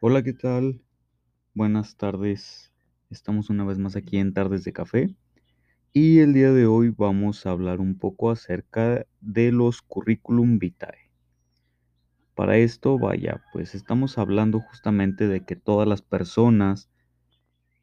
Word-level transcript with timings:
Hola, 0.00 0.22
¿qué 0.22 0.32
tal? 0.32 0.80
Buenas 1.54 1.96
tardes. 1.96 2.72
Estamos 3.10 3.50
una 3.50 3.64
vez 3.64 3.78
más 3.78 3.96
aquí 3.96 4.18
en 4.18 4.32
Tardes 4.32 4.62
de 4.62 4.72
Café 4.72 5.16
y 5.92 6.20
el 6.20 6.34
día 6.34 6.52
de 6.52 6.66
hoy 6.66 6.90
vamos 6.90 7.44
a 7.44 7.50
hablar 7.50 7.80
un 7.80 7.98
poco 7.98 8.30
acerca 8.30 9.04
de 9.20 9.50
los 9.50 9.82
curriculum 9.82 10.60
vitae. 10.60 11.10
Para 12.36 12.58
esto, 12.58 12.96
vaya, 12.96 13.42
pues 13.52 13.74
estamos 13.74 14.18
hablando 14.18 14.60
justamente 14.60 15.26
de 15.26 15.44
que 15.44 15.56
todas 15.56 15.88
las 15.88 16.00
personas 16.00 16.88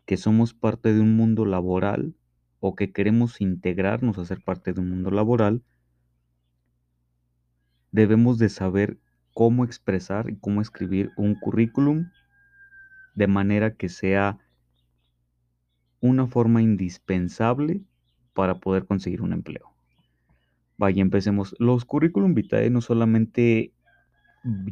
que 0.05 0.15
somos 0.15 0.53
parte 0.53 0.93
de 0.93 1.01
un 1.01 1.17
mundo 1.17 1.45
laboral 1.45 2.15
o 2.61 2.75
que 2.75 2.93
queremos 2.93 3.41
integrarnos 3.41 4.17
a 4.19 4.23
ser 4.23 4.41
parte 4.41 4.71
de 4.71 4.79
un 4.79 4.89
mundo 4.89 5.11
laboral, 5.11 5.63
debemos 7.91 8.37
de 8.37 8.47
saber 8.47 8.99
cómo 9.35 9.65
expresar 9.65 10.29
y 10.29 10.37
cómo 10.37 10.61
escribir 10.61 11.11
un 11.17 11.35
currículum 11.35 12.09
de 13.15 13.27
manera 13.27 13.75
que 13.75 13.89
sea 13.89 14.39
una 15.99 16.25
forma 16.25 16.61
indispensable 16.61 17.81
para 18.33 18.55
poder 18.55 18.85
conseguir 18.85 19.21
un 19.21 19.33
empleo. 19.33 19.75
Vaya, 20.77 21.01
empecemos. 21.01 21.53
Los 21.59 21.83
currículum 21.83 22.33
vitae 22.33 22.69
no 22.69 22.79
solamente 22.79 23.73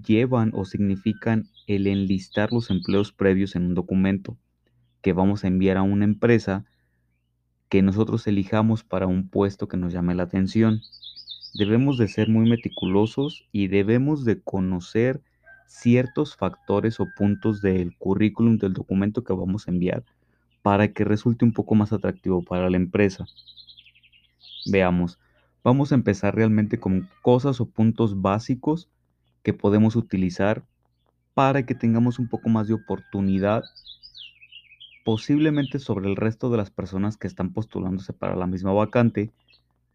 llevan 0.05 0.51
o 0.53 0.63
significan 0.63 1.49
el 1.67 1.85
enlistar 1.85 2.53
los 2.53 2.69
empleos 2.69 3.11
previos 3.11 3.57
en 3.57 3.63
un 3.63 3.73
documento 3.73 4.37
que 5.01 5.11
vamos 5.11 5.43
a 5.43 5.47
enviar 5.47 5.75
a 5.75 5.81
una 5.81 6.05
empresa 6.05 6.63
que 7.67 7.81
nosotros 7.81 8.25
elijamos 8.27 8.85
para 8.85 9.07
un 9.07 9.27
puesto 9.27 9.67
que 9.67 9.75
nos 9.75 9.91
llame 9.91 10.15
la 10.15 10.23
atención. 10.23 10.79
Debemos 11.53 11.97
de 11.97 12.07
ser 12.07 12.29
muy 12.29 12.49
meticulosos 12.49 13.47
y 13.51 13.67
debemos 13.67 14.25
de 14.25 14.41
conocer 14.41 15.21
ciertos 15.67 16.35
factores 16.35 16.99
o 16.99 17.07
puntos 17.15 17.61
del 17.61 17.95
currículum 17.97 18.57
del 18.57 18.73
documento 18.73 19.23
que 19.23 19.33
vamos 19.33 19.67
a 19.67 19.71
enviar 19.71 20.03
para 20.63 20.93
que 20.93 21.03
resulte 21.03 21.45
un 21.45 21.53
poco 21.53 21.75
más 21.75 21.93
atractivo 21.93 22.43
para 22.43 22.69
la 22.69 22.77
empresa. 22.77 23.25
Veamos, 24.65 25.19
vamos 25.63 25.91
a 25.91 25.95
empezar 25.95 26.35
realmente 26.35 26.79
con 26.79 27.07
cosas 27.21 27.61
o 27.61 27.69
puntos 27.69 28.21
básicos 28.21 28.89
que 29.43 29.53
podemos 29.53 29.95
utilizar 29.95 30.63
para 31.33 31.65
que 31.65 31.75
tengamos 31.75 32.17
un 32.17 32.29
poco 32.29 32.49
más 32.49 32.67
de 32.67 32.73
oportunidad 32.73 33.65
posiblemente 35.03 35.79
sobre 35.79 36.09
el 36.09 36.15
resto 36.15 36.49
de 36.49 36.57
las 36.57 36.71
personas 36.71 37.17
que 37.17 37.27
están 37.27 37.51
postulándose 37.53 38.13
para 38.13 38.35
la 38.35 38.47
misma 38.47 38.71
vacante 38.71 39.31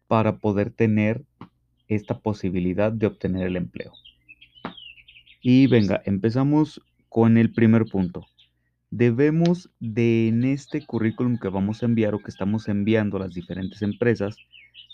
para 0.07 0.37
poder 0.37 0.71
tener 0.71 1.25
esta 1.89 2.19
posibilidad 2.19 2.91
de 2.91 3.07
obtener 3.07 3.47
el 3.47 3.57
empleo. 3.57 3.91
Y 5.41 5.67
venga, 5.67 6.01
empezamos 6.05 6.81
con 7.09 7.37
el 7.37 7.51
primer 7.51 7.85
punto. 7.85 8.25
Debemos 8.91 9.69
de 9.79 10.29
en 10.29 10.43
este 10.43 10.85
currículum 10.85 11.37
que 11.37 11.49
vamos 11.49 11.81
a 11.81 11.85
enviar 11.85 12.15
o 12.15 12.19
que 12.19 12.31
estamos 12.31 12.67
enviando 12.67 13.17
a 13.17 13.21
las 13.21 13.33
diferentes 13.33 13.81
empresas, 13.81 14.37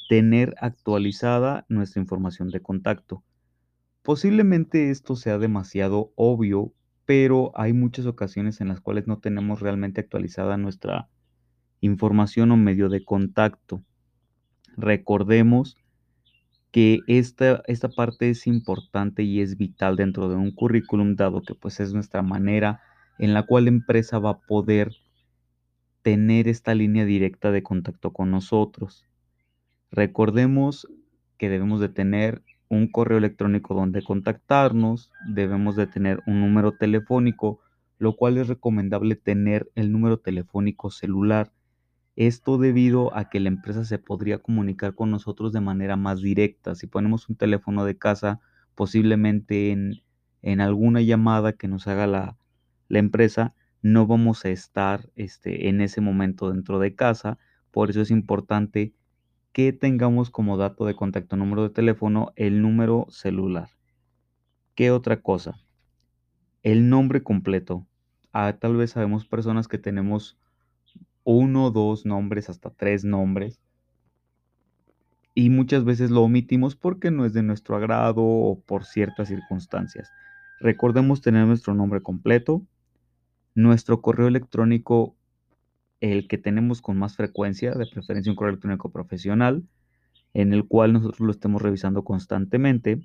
tener 0.10 0.56
actualizada 0.60 1.66
nuestra 1.70 2.02
información 2.02 2.50
de 2.50 2.62
contacto. 2.62 3.24
Posiblemente 4.02 4.92
esto 4.92 5.16
sea 5.16 5.38
demasiado 5.38 6.12
obvio, 6.16 6.74
pero 7.06 7.52
hay 7.56 7.74
muchas 7.74 8.06
ocasiones 8.06 8.62
en 8.62 8.68
las 8.68 8.82
cuales 8.82 9.08
no 9.08 9.20
tenemos 9.20 9.62
realmente 9.62 10.02
actualizada 10.02 10.58
nuestra 10.58 11.10
información 11.82 12.52
o 12.52 12.58
medio 12.58 12.90
de 12.90 13.04
contacto. 13.04 13.84
Recordemos 14.78 15.78
que 16.76 17.00
esta, 17.08 17.64
esta 17.68 17.88
parte 17.88 18.30
es 18.30 18.48
importante 18.48 19.24
y 19.24 19.40
es 19.40 19.56
vital 19.56 19.96
dentro 19.96 20.28
de 20.28 20.36
un 20.36 20.52
currículum, 20.52 21.16
dado 21.16 21.42
que 21.42 21.56
pues 21.56 21.80
es 21.80 21.94
nuestra 21.94 22.22
manera 22.22 22.82
en 23.18 23.34
la 23.34 23.44
cual 23.44 23.64
la 23.64 23.70
empresa 23.70 24.20
va 24.20 24.32
a 24.32 24.40
poder 24.42 24.92
tener 26.02 26.50
esta 26.50 26.76
línea 26.76 27.06
directa 27.06 27.52
de 27.52 27.64
contacto 27.64 28.12
con 28.12 28.30
nosotros. 28.30 29.06
Recordemos 29.90 30.86
que 31.38 31.48
debemos 31.48 31.80
de 31.80 31.88
tener 31.88 32.44
un 32.68 32.92
correo 32.92 33.20
electrónico 33.20 33.74
donde 33.74 34.04
contactarnos, 34.04 35.14
debemos 35.30 35.78
de 35.78 35.88
tener 35.88 36.24
un 36.28 36.42
número 36.42 36.74
telefónico, 36.74 37.62
lo 38.00 38.18
cual 38.18 38.38
es 38.38 38.50
recomendable 38.50 39.16
tener 39.16 39.72
el 39.76 39.94
número 39.94 40.18
telefónico 40.18 40.92
celular. 40.92 41.54
Esto 42.16 42.58
debido 42.58 43.16
a 43.16 43.30
que 43.30 43.40
la 43.40 43.50
empresa 43.50 43.84
se 43.86 44.00
podría 44.00 44.40
comunicar 44.40 44.96
con 44.96 45.12
nosotros 45.12 45.52
de 45.52 45.62
manera 45.62 45.96
más 45.98 46.22
directa. 46.22 46.76
Si 46.76 46.88
ponemos 46.88 47.30
un 47.30 47.36
teléfono 47.36 47.86
de 47.86 47.98
casa, 47.98 48.40
posiblemente 48.74 49.72
en, 49.72 50.02
en 50.42 50.62
alguna 50.62 51.02
llamada 51.02 51.54
que 51.54 51.68
nos 51.68 51.88
haga 51.88 52.08
la, 52.08 52.38
la 52.88 53.00
empresa, 53.00 53.54
no 53.82 54.08
vamos 54.08 54.46
a 54.46 54.50
estar 54.50 55.10
este, 55.16 55.70
en 55.70 55.82
ese 55.82 56.02
momento 56.02 56.52
dentro 56.52 56.80
de 56.80 56.96
casa. 56.96 57.38
Por 57.72 57.90
eso 57.90 58.02
es 58.02 58.12
importante 58.12 58.94
que 59.52 59.74
tengamos 59.74 60.30
como 60.30 60.58
dato 60.58 60.86
de 60.86 60.96
contacto 60.96 61.36
número 61.36 61.64
de 61.64 61.70
teléfono 61.70 62.32
el 62.36 62.62
número 62.62 63.08
celular. 63.10 63.70
¿Qué 64.76 64.92
otra 64.92 65.22
cosa? 65.22 65.60
El 66.64 66.90
nombre 66.90 67.24
completo. 67.24 67.88
Ah, 68.34 68.58
tal 68.60 68.76
vez 68.76 68.92
sabemos 68.92 69.26
personas 69.26 69.68
que 69.68 69.78
tenemos 69.78 70.38
uno, 71.26 71.72
dos 71.72 72.06
nombres, 72.06 72.50
hasta 72.50 72.70
tres 72.70 73.04
nombres. 73.04 73.60
Y 75.34 75.50
muchas 75.50 75.84
veces 75.84 76.12
lo 76.12 76.22
omitimos 76.22 76.78
porque 76.78 77.12
no 77.12 77.26
es 77.26 77.34
de 77.34 77.44
nuestro 77.44 77.76
agrado 77.76 78.24
o 78.24 78.62
por 78.62 78.86
ciertas 78.86 79.28
circunstancias. 79.28 80.10
Recordemos 80.62 81.22
tener 81.22 81.46
nuestro 81.46 81.74
nombre 81.74 82.02
completo, 82.02 82.62
nuestro 83.54 84.02
correo 84.02 84.28
electrónico 84.28 85.18
el 86.00 86.28
que 86.28 86.38
tenemos 86.38 86.82
con 86.82 86.98
más 86.98 87.16
frecuencia, 87.16 87.74
de 87.74 87.88
preferencia 87.88 88.32
un 88.32 88.36
correo 88.36 88.52
electrónico 88.52 88.92
profesional, 88.92 89.64
en 90.34 90.54
el 90.54 90.68
cual 90.68 90.94
nosotros 90.94 91.22
lo 91.22 91.32
estemos 91.32 91.62
revisando 91.62 92.04
constantemente, 92.04 93.02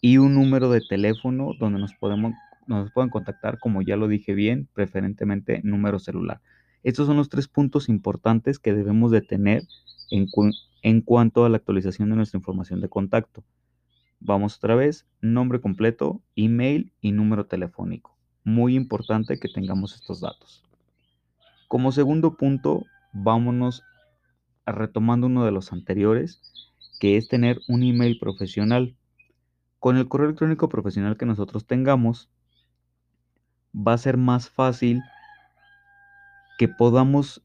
y 0.00 0.18
un 0.18 0.34
número 0.34 0.70
de 0.70 0.82
teléfono 0.82 1.52
donde 1.58 1.80
nos, 1.80 1.94
podemos, 1.94 2.34
nos 2.66 2.92
pueden 2.92 3.10
contactar, 3.10 3.58
como 3.58 3.82
ya 3.82 3.96
lo 3.96 4.06
dije 4.06 4.34
bien, 4.34 4.68
preferentemente 4.74 5.60
número 5.64 5.98
celular. 5.98 6.40
Estos 6.84 7.06
son 7.06 7.16
los 7.16 7.30
tres 7.30 7.48
puntos 7.48 7.88
importantes 7.88 8.58
que 8.58 8.74
debemos 8.74 9.10
de 9.10 9.22
tener 9.22 9.66
en, 10.10 10.28
en 10.82 11.00
cuanto 11.00 11.44
a 11.44 11.48
la 11.48 11.56
actualización 11.56 12.10
de 12.10 12.16
nuestra 12.16 12.38
información 12.38 12.82
de 12.82 12.90
contacto. 12.90 13.42
Vamos 14.20 14.58
otra 14.58 14.74
vez, 14.74 15.06
nombre 15.22 15.60
completo, 15.60 16.22
email 16.36 16.92
y 17.00 17.12
número 17.12 17.46
telefónico. 17.46 18.16
Muy 18.44 18.76
importante 18.76 19.40
que 19.40 19.48
tengamos 19.48 19.94
estos 19.94 20.20
datos. 20.20 20.62
Como 21.68 21.90
segundo 21.90 22.36
punto, 22.36 22.84
vámonos 23.14 23.82
retomando 24.66 25.26
uno 25.26 25.46
de 25.46 25.52
los 25.52 25.72
anteriores, 25.72 26.40
que 27.00 27.16
es 27.16 27.28
tener 27.28 27.60
un 27.66 27.82
email 27.82 28.18
profesional. 28.18 28.94
Con 29.78 29.96
el 29.96 30.06
correo 30.06 30.26
electrónico 30.26 30.68
profesional 30.68 31.16
que 31.16 31.26
nosotros 31.26 31.66
tengamos, 31.66 32.28
va 33.74 33.94
a 33.94 33.98
ser 33.98 34.18
más 34.18 34.50
fácil 34.50 35.02
que 36.58 36.68
podamos 36.68 37.42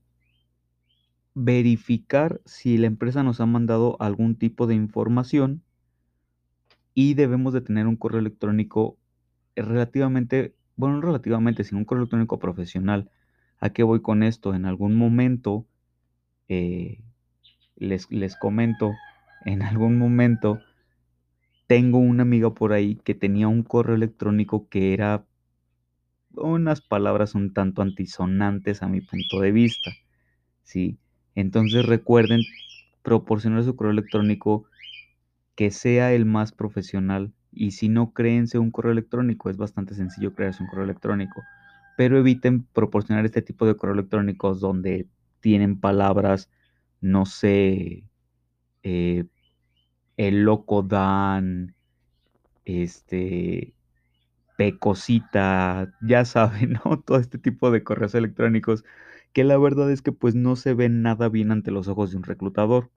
verificar 1.36 2.42
si 2.46 2.78
la 2.78 2.88
empresa 2.88 3.24
nos 3.24 3.40
ha 3.40 3.46
mandado 3.46 3.97
algún 4.00 4.36
tipo 4.36 4.68
de 4.68 4.75
información 4.75 5.64
y 6.94 7.14
debemos 7.14 7.53
de 7.53 7.62
tener 7.62 7.88
un 7.88 7.96
correo 7.96 8.19
electrónico 8.19 8.98
relativamente, 9.56 10.56
bueno, 10.75 10.96
no 10.98 11.02
relativamente, 11.02 11.64
sino 11.64 11.80
un 11.80 11.86
correo 11.86 12.03
electrónico 12.03 12.40
profesional 12.40 13.09
¿A 13.59 13.72
qué 13.72 13.84
voy 13.84 14.02
con 14.02 14.24
esto? 14.24 14.53
En 14.56 14.66
algún 14.66 14.96
momento, 14.96 15.68
eh, 16.48 17.02
les, 17.75 18.09
les 18.12 18.36
comento, 18.36 18.92
en 19.45 19.62
algún 19.62 19.98
momento 19.98 20.60
tengo 21.68 22.00
una 22.00 22.24
amiga 22.24 22.54
por 22.54 22.74
ahí 22.74 22.95
que 22.95 23.16
tenía 23.16 23.48
un 23.48 23.63
correo 23.63 23.95
electrónico 23.95 24.68
que 24.69 24.94
era 24.94 25.25
unas 26.34 26.81
palabras 26.81 27.36
un 27.36 27.54
tanto 27.54 27.81
antisonantes 27.81 28.84
a 28.84 28.88
mi 28.88 29.02
punto 29.02 29.40
de 29.40 29.52
vista. 29.52 29.92
¿sí? 30.64 30.98
Entonces 31.36 31.86
recuerden 31.86 32.46
proporcionar 33.04 33.64
su 33.64 33.76
correo 33.76 33.92
electrónico 33.92 34.66
que 35.56 35.72
sea 35.72 36.14
el 36.14 36.26
más 36.26 36.52
profesional. 36.52 37.34
Y 37.52 37.72
si 37.72 37.90
no 37.90 38.14
créense 38.14 38.60
un 38.60 38.72
correo 38.72 38.92
electrónico, 38.92 39.50
es 39.50 39.58
bastante 39.58 39.96
sencillo 39.96 40.34
crearse 40.36 40.64
un 40.64 40.70
correo 40.70 40.86
electrónico 40.86 41.42
pero 42.00 42.18
eviten 42.18 42.64
proporcionar 42.64 43.25
este 43.25 43.42
tipo 43.42 43.66
de 43.66 43.75
correo 43.75 43.94
electrónicos 43.94 44.62
donde 44.62 45.06
tienen 45.42 45.82
palabras, 45.82 46.50
no 47.02 47.25
sé, 47.25 48.06
eh, 48.84 49.25
el 50.16 50.44
loco 50.46 50.82
Dan, 50.82 51.75
este, 52.64 53.74
pecosita, 54.60 55.94
ya 56.02 56.26
saben, 56.26 56.74
¿no? 56.86 57.00
Todo 57.00 57.18
este 57.18 57.38
tipo 57.38 57.72
de 57.72 57.82
correos 57.86 58.14
electrónicos 58.14 58.84
que 59.32 59.46
la 59.46 59.58
verdad 59.58 59.90
es 59.90 60.02
que 60.02 60.12
pues 60.12 60.36
no 60.36 60.58
se 60.58 60.74
ven 60.74 61.02
nada 61.02 61.30
bien 61.30 61.52
ante 61.52 61.72
los 61.72 61.88
ojos 61.88 62.12
de 62.12 62.18
un 62.18 62.24
reclutador. 62.24 62.92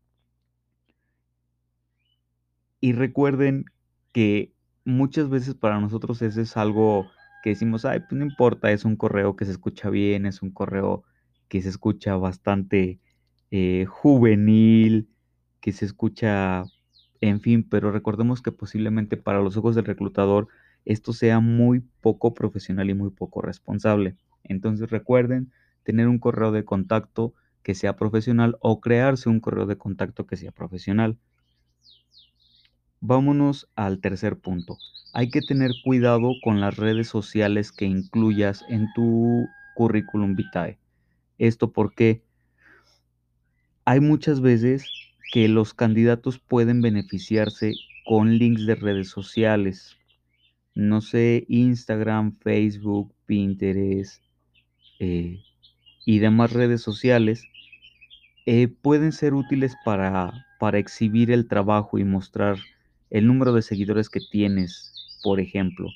Y 2.80 2.94
recuerden 2.94 3.66
que 4.12 4.52
muchas 4.84 5.28
veces 5.30 5.54
para 5.54 5.78
nosotros 5.80 6.20
eso 6.22 6.40
es 6.40 6.56
algo 6.56 7.06
que 7.44 7.50
decimos, 7.50 7.84
ay, 7.84 8.00
pues 8.00 8.12
no 8.12 8.24
importa, 8.24 8.72
es 8.72 8.84
un 8.84 8.96
correo 8.96 9.36
que 9.36 9.44
se 9.44 9.52
escucha 9.52 9.88
bien, 9.88 10.26
es 10.26 10.42
un 10.42 10.50
correo 10.50 11.04
que 11.48 11.62
se 11.62 11.68
escucha 11.68 12.16
bastante 12.16 12.98
eh, 13.52 13.84
juvenil, 13.88 15.08
que 15.60 15.70
se 15.72 15.84
escucha, 15.84 16.64
en 17.20 17.40
fin, 17.40 17.62
pero 17.68 17.92
recordemos 17.92 18.42
que 18.42 18.50
posiblemente 18.50 19.16
para 19.16 19.40
los 19.40 19.56
ojos 19.56 19.76
del 19.76 19.84
reclutador 19.84 20.48
esto 20.84 21.12
sea 21.12 21.40
muy 21.40 21.80
poco 22.00 22.34
profesional 22.34 22.90
y 22.90 22.94
muy 22.94 23.10
poco 23.10 23.42
responsable. 23.42 24.16
Entonces 24.44 24.90
recuerden 24.90 25.52
tener 25.84 26.08
un 26.08 26.18
correo 26.18 26.52
de 26.52 26.64
contacto 26.64 27.34
que 27.62 27.74
sea 27.74 27.96
profesional 27.96 28.56
o 28.60 28.80
crearse 28.80 29.28
un 29.28 29.40
correo 29.40 29.66
de 29.66 29.78
contacto 29.78 30.26
que 30.26 30.36
sea 30.36 30.52
profesional. 30.52 31.18
Vámonos 33.00 33.68
al 33.76 34.00
tercer 34.00 34.38
punto. 34.38 34.80
Hay 35.12 35.30
que 35.30 35.42
tener 35.42 35.76
cuidado 35.82 36.40
con 36.40 36.60
las 36.60 36.76
redes 36.76 37.06
sociales 37.08 37.70
que 37.70 37.84
incluyas 37.84 38.64
en 38.66 38.90
tu 38.94 39.54
currículum 39.74 40.36
vitae. 40.36 40.80
Esto 41.38 41.72
porque 41.72 42.24
hay 43.84 44.00
muchas 44.00 44.40
veces 44.40 44.92
que 45.30 45.48
los 45.48 45.72
candidatos 45.74 46.38
pueden 46.40 46.82
beneficiarse 46.82 47.80
con 48.02 48.36
links 48.38 48.66
de 48.66 48.74
redes 48.74 49.08
sociales. 49.08 49.98
No 50.74 51.00
sé, 51.00 51.44
Instagram, 51.48 52.32
Facebook, 52.32 53.14
Pinterest 53.26 54.22
eh, 54.98 55.40
y 56.06 56.18
demás 56.18 56.52
redes 56.52 56.82
sociales 56.82 57.46
eh, 58.46 58.68
pueden 58.68 59.12
ser 59.12 59.34
útiles 59.34 59.76
para, 59.84 60.32
para 60.58 60.78
exhibir 60.78 61.30
el 61.30 61.46
trabajo 61.46 61.98
y 61.98 62.04
mostrar 62.04 62.56
el 63.10 63.26
número 63.26 63.52
de 63.52 63.62
seguidores 63.62 64.08
que 64.08 64.20
tienes, 64.30 64.92
por 65.22 65.40
ejemplo. 65.40 65.88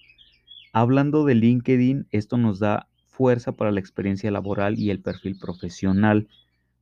Hablando 0.72 1.24
de 1.24 1.34
LinkedIn, 1.34 2.06
esto 2.10 2.36
nos 2.36 2.58
da 2.58 2.88
fuerza 3.08 3.52
para 3.52 3.72
la 3.72 3.80
experiencia 3.80 4.30
laboral 4.30 4.78
y 4.78 4.90
el 4.90 5.00
perfil 5.00 5.38
profesional. 5.38 6.28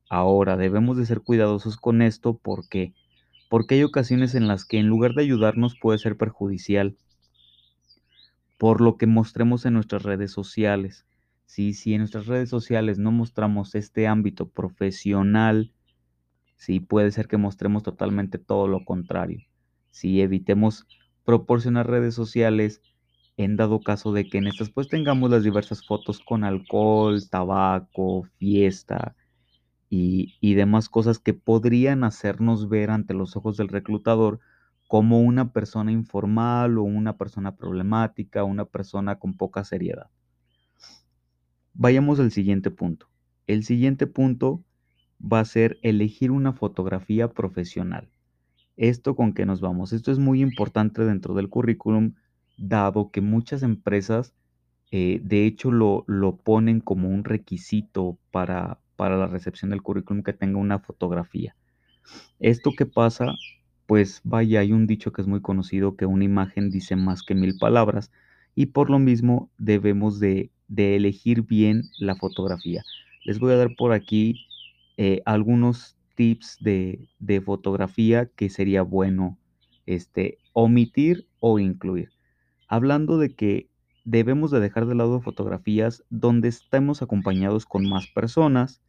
Ahora, 0.09 0.57
debemos 0.57 0.97
de 0.97 1.05
ser 1.05 1.21
cuidadosos 1.21 1.77
con 1.77 2.01
esto 2.01 2.37
porque 2.37 2.93
porque 3.49 3.75
hay 3.75 3.83
ocasiones 3.83 4.35
en 4.35 4.47
las 4.47 4.65
que 4.65 4.79
en 4.79 4.87
lugar 4.87 5.13
de 5.13 5.21
ayudarnos 5.23 5.75
puede 5.79 5.99
ser 5.99 6.17
perjudicial 6.17 6.97
por 8.57 8.81
lo 8.81 8.97
que 8.97 9.07
mostremos 9.07 9.65
en 9.65 9.73
nuestras 9.73 10.03
redes 10.03 10.31
sociales. 10.31 11.05
Si 11.45 11.93
en 11.93 11.99
nuestras 11.99 12.25
redes 12.25 12.49
sociales 12.49 12.97
no 12.97 13.11
mostramos 13.11 13.75
este 13.75 14.07
ámbito 14.07 14.49
profesional, 14.49 15.71
sí 16.55 16.79
puede 16.79 17.11
ser 17.11 17.27
que 17.27 17.37
mostremos 17.37 17.83
totalmente 17.83 18.37
todo 18.39 18.67
lo 18.67 18.83
contrario 18.83 19.45
si 19.95 20.19
evitemos 20.19 20.85
proporcionar 21.23 21.89
redes 21.89 22.13
sociales 22.13 22.81
en 23.37 23.55
dado 23.55 23.79
caso 23.79 24.11
de 24.11 24.27
que 24.27 24.39
en 24.39 24.47
estas 24.47 24.69
pues 24.69 24.89
tengamos 24.89 25.29
las 25.29 25.43
diversas 25.43 25.85
fotos 25.85 26.19
con 26.19 26.43
alcohol, 26.43 27.21
tabaco, 27.29 28.23
fiesta 28.37 29.15
y, 29.89 30.35
y, 30.41 30.55
demás 30.55 30.89
cosas 30.89 31.17
que 31.17 31.33
podrían 31.33 32.03
hacernos 32.03 32.67
ver 32.67 32.89
ante 32.89 33.13
los 33.13 33.37
ojos 33.37 33.55
del 33.55 33.69
reclutador 33.69 34.41
como 34.87 35.21
una 35.21 35.51
persona 35.51 35.91
informal 35.91 36.77
o 36.77 36.83
una 36.83 37.17
persona 37.17 37.55
problemática, 37.55 38.43
una 38.43 38.65
persona 38.65 39.17
con 39.17 39.35
poca 39.35 39.63
seriedad. 39.63 40.09
Vayamos 41.73 42.19
al 42.19 42.31
siguiente 42.31 42.71
punto. 42.71 43.07
El 43.47 43.63
siguiente 43.63 44.07
punto 44.07 44.63
va 45.21 45.39
a 45.39 45.45
ser 45.45 45.79
elegir 45.81 46.31
una 46.31 46.53
fotografía 46.53 47.31
profesional. 47.31 48.09
¿Esto 48.77 49.15
con 49.15 49.33
qué 49.33 49.45
nos 49.45 49.61
vamos? 49.61 49.93
Esto 49.93 50.11
es 50.11 50.19
muy 50.19 50.41
importante 50.41 51.03
dentro 51.03 51.33
del 51.33 51.49
currículum, 51.49 52.13
dado 52.57 53.09
que 53.11 53.21
muchas 53.21 53.63
empresas, 53.63 54.33
eh, 54.91 55.21
de 55.23 55.45
hecho, 55.45 55.71
lo, 55.71 56.03
lo, 56.07 56.37
ponen 56.37 56.81
como 56.81 57.09
un 57.09 57.23
requisito 57.23 58.17
para, 58.31 58.79
para 58.95 59.17
la 59.17 59.27
recepción 59.27 59.71
del 59.71 59.81
currículum 59.81 60.23
que 60.23 60.33
tenga 60.33 60.59
una 60.59 60.79
fotografía. 60.79 61.55
¿Esto 62.39 62.71
qué 62.77 62.85
pasa? 62.85 63.27
Pues 63.85 64.21
vaya, 64.23 64.61
hay 64.61 64.71
un 64.71 64.87
dicho 64.87 65.11
que 65.11 65.21
es 65.21 65.27
muy 65.27 65.41
conocido 65.41 65.95
que 65.95 66.05
una 66.05 66.23
imagen 66.23 66.69
dice 66.71 66.95
más 66.95 67.23
que 67.23 67.35
mil 67.35 67.57
palabras 67.57 68.11
y 68.55 68.67
por 68.67 68.89
lo 68.89 68.99
mismo 68.99 69.51
debemos 69.57 70.19
de, 70.19 70.51
elegir 70.75 71.43
bien 71.43 71.83
la 71.99 72.15
fotografía. 72.15 72.83
Les 73.25 73.39
voy 73.39 73.53
a 73.53 73.57
dar 73.57 73.75
por 73.75 73.91
aquí 73.91 74.47
eh, 74.97 75.21
algunos 75.25 75.95
tips 76.15 76.57
de, 76.61 77.07
fotografía 77.45 78.27
que 78.35 78.49
sería 78.49 78.81
bueno 78.81 79.37
este, 79.85 80.39
omitir 80.53 81.27
o 81.39 81.59
incluir. 81.59 82.11
Hablando 82.67 83.19
de 83.19 83.35
que 83.35 83.69
debemos 84.05 84.51
de 84.51 84.59
dejar 84.59 84.85
de 84.87 84.95
lado 84.95 85.21
fotografías 85.21 86.03
donde 86.09 86.47
estemos 86.47 87.01
acompañados 87.01 87.65
con 87.65 87.87
más 87.87 88.07
personas, 88.07 88.81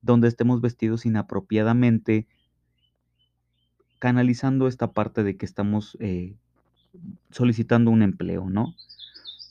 donde 0.00 0.28
estemos 0.28 0.60
vestidos 0.60 1.04
inapropiadamente, 1.04 2.26
canalizando 4.00 4.66
esta 4.66 4.92
parte 4.92 5.22
de 5.22 5.36
que 5.36 5.46
estamos 5.46 5.96
eh, 6.00 6.34
solicitando 7.30 7.92
un 7.92 8.02
empleo, 8.02 8.48
¿no? 8.48 8.74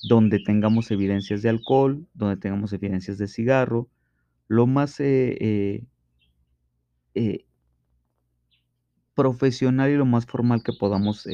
Donde 0.01 0.39
tengamos 0.39 0.91
evidencias 0.91 1.41
de 1.43 1.49
alcohol, 1.49 2.05
donde 2.13 2.35
tengamos 2.35 2.73
evidencias 2.73 3.17
de 3.19 3.27
cigarro, 3.27 3.87
lo 4.47 4.65
más 4.65 4.99
eh, 4.99 5.85
eh, 7.13 7.45
profesional 9.13 9.91
y 9.91 9.97
lo 9.97 10.05
más 10.05 10.25
formal 10.25 10.63
que 10.63 10.73
podamos 10.73 11.27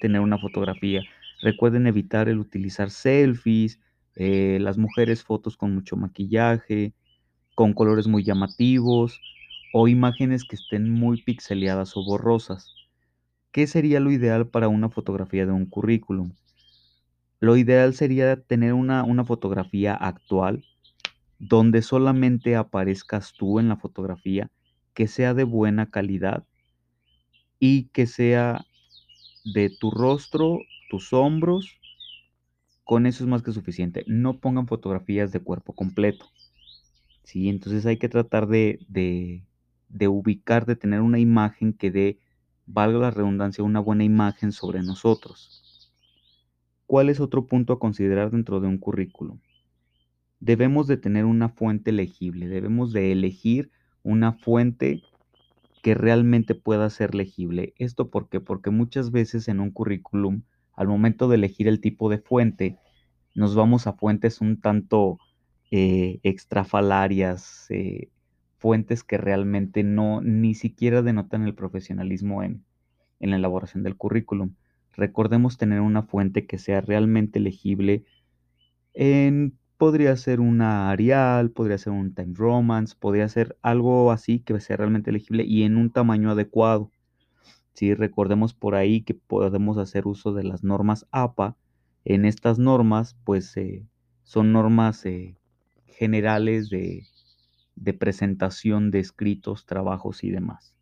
tener 0.00 0.20
una 0.20 0.38
fotografía. 0.38 1.02
Recuerden 1.42 1.86
evitar 1.86 2.28
el 2.28 2.40
utilizar 2.40 2.90
selfies, 2.90 3.78
las 4.16 4.76
mujeres 4.76 5.22
fotos 5.22 5.56
con 5.56 5.72
mucho 5.72 5.96
maquillaje, 5.96 6.94
con 7.54 7.74
colores 7.74 8.08
muy 8.08 8.24
llamativos 8.24 9.20
o 9.78 9.88
imágenes 9.88 10.46
que 10.46 10.56
estén 10.56 10.90
muy 10.90 11.22
pixeleadas 11.22 11.98
o 11.98 12.02
borrosas. 12.02 12.72
¿Qué 13.52 13.66
sería 13.66 14.00
lo 14.00 14.10
ideal 14.10 14.48
para 14.48 14.68
una 14.68 14.88
fotografía 14.88 15.44
de 15.44 15.52
un 15.52 15.66
currículum? 15.66 16.32
Lo 17.40 17.58
ideal 17.58 17.92
sería 17.92 18.40
tener 18.40 18.72
una, 18.72 19.04
una 19.04 19.26
fotografía 19.26 19.92
actual 19.94 20.64
donde 21.38 21.82
solamente 21.82 22.56
aparezcas 22.56 23.34
tú 23.36 23.60
en 23.60 23.68
la 23.68 23.76
fotografía 23.76 24.48
que 24.94 25.08
sea 25.08 25.34
de 25.34 25.44
buena 25.44 25.90
calidad 25.90 26.46
y 27.60 27.88
que 27.88 28.06
sea 28.06 28.64
de 29.44 29.68
tu 29.68 29.90
rostro, 29.90 30.62
tus 30.88 31.12
hombros. 31.12 31.78
Con 32.82 33.04
eso 33.04 33.24
es 33.24 33.28
más 33.28 33.42
que 33.42 33.52
suficiente. 33.52 34.04
No 34.06 34.40
pongan 34.40 34.66
fotografías 34.66 35.32
de 35.32 35.40
cuerpo 35.40 35.74
completo. 35.74 36.32
¿sí? 37.24 37.48
Entonces 37.50 37.84
hay 37.84 37.98
que 37.98 38.08
tratar 38.08 38.46
de, 38.46 38.80
de, 38.88 39.45
de 39.88 40.08
ubicar, 40.08 40.66
de 40.66 40.76
tener 40.76 41.00
una 41.00 41.18
imagen 41.18 41.72
que 41.72 41.90
dé, 41.90 42.18
valga 42.66 42.98
la 42.98 43.10
redundancia, 43.10 43.64
una 43.64 43.80
buena 43.80 44.04
imagen 44.04 44.52
sobre 44.52 44.82
nosotros. 44.82 45.92
¿Cuál 46.86 47.08
es 47.08 47.20
otro 47.20 47.46
punto 47.46 47.72
a 47.72 47.78
considerar 47.78 48.30
dentro 48.30 48.60
de 48.60 48.68
un 48.68 48.78
currículum? 48.78 49.40
Debemos 50.38 50.86
de 50.86 50.96
tener 50.96 51.24
una 51.24 51.48
fuente 51.48 51.92
legible, 51.92 52.48
debemos 52.48 52.92
de 52.92 53.12
elegir 53.12 53.70
una 54.02 54.32
fuente 54.32 55.02
que 55.82 55.94
realmente 55.94 56.54
pueda 56.54 56.90
ser 56.90 57.14
legible. 57.14 57.74
¿Esto 57.78 58.10
por 58.10 58.28
qué? 58.28 58.40
Porque 58.40 58.70
muchas 58.70 59.10
veces 59.10 59.48
en 59.48 59.60
un 59.60 59.70
currículum, 59.70 60.42
al 60.74 60.88
momento 60.88 61.28
de 61.28 61.36
elegir 61.36 61.68
el 61.68 61.80
tipo 61.80 62.10
de 62.10 62.18
fuente, 62.18 62.78
nos 63.34 63.54
vamos 63.54 63.86
a 63.86 63.92
fuentes 63.92 64.40
un 64.40 64.60
tanto 64.60 65.18
eh, 65.70 66.20
extrafalarias, 66.22 67.66
eh, 67.70 68.10
fuentes 68.58 69.04
que 69.04 69.18
realmente 69.18 69.82
no, 69.82 70.20
ni 70.20 70.54
siquiera 70.54 71.02
denotan 71.02 71.44
el 71.44 71.54
profesionalismo 71.54 72.42
en, 72.42 72.64
en 73.20 73.30
la 73.30 73.36
elaboración 73.36 73.82
del 73.82 73.96
currículum. 73.96 74.54
Recordemos 74.94 75.58
tener 75.58 75.80
una 75.80 76.02
fuente 76.02 76.46
que 76.46 76.58
sea 76.58 76.80
realmente 76.80 77.40
legible 77.40 78.04
en 78.94 79.58
Podría 79.78 80.16
ser 80.16 80.40
una 80.40 80.90
Arial, 80.90 81.50
podría 81.50 81.76
ser 81.76 81.92
un 81.92 82.14
Time 82.14 82.32
Romance, 82.34 82.96
podría 82.98 83.28
ser 83.28 83.58
algo 83.60 84.10
así 84.10 84.38
que 84.38 84.58
sea 84.58 84.78
realmente 84.78 85.12
legible 85.12 85.44
y 85.44 85.64
en 85.64 85.76
un 85.76 85.90
tamaño 85.90 86.30
adecuado. 86.30 86.90
Si 87.74 87.92
recordemos 87.92 88.54
por 88.54 88.74
ahí 88.74 89.02
que 89.02 89.12
podemos 89.12 89.76
hacer 89.76 90.06
uso 90.06 90.32
de 90.32 90.44
las 90.44 90.64
normas 90.64 91.06
APA. 91.10 91.56
En 92.06 92.24
estas 92.24 92.58
normas, 92.58 93.18
pues 93.24 93.54
eh, 93.58 93.84
son 94.22 94.52
normas 94.52 95.04
eh, 95.04 95.36
generales 95.84 96.70
de, 96.70 97.04
de 97.76 97.94
presentación 97.94 98.90
de 98.90 99.00
escritos, 99.00 99.66
trabajos 99.66 100.24
y 100.24 100.30
demás. 100.30 100.74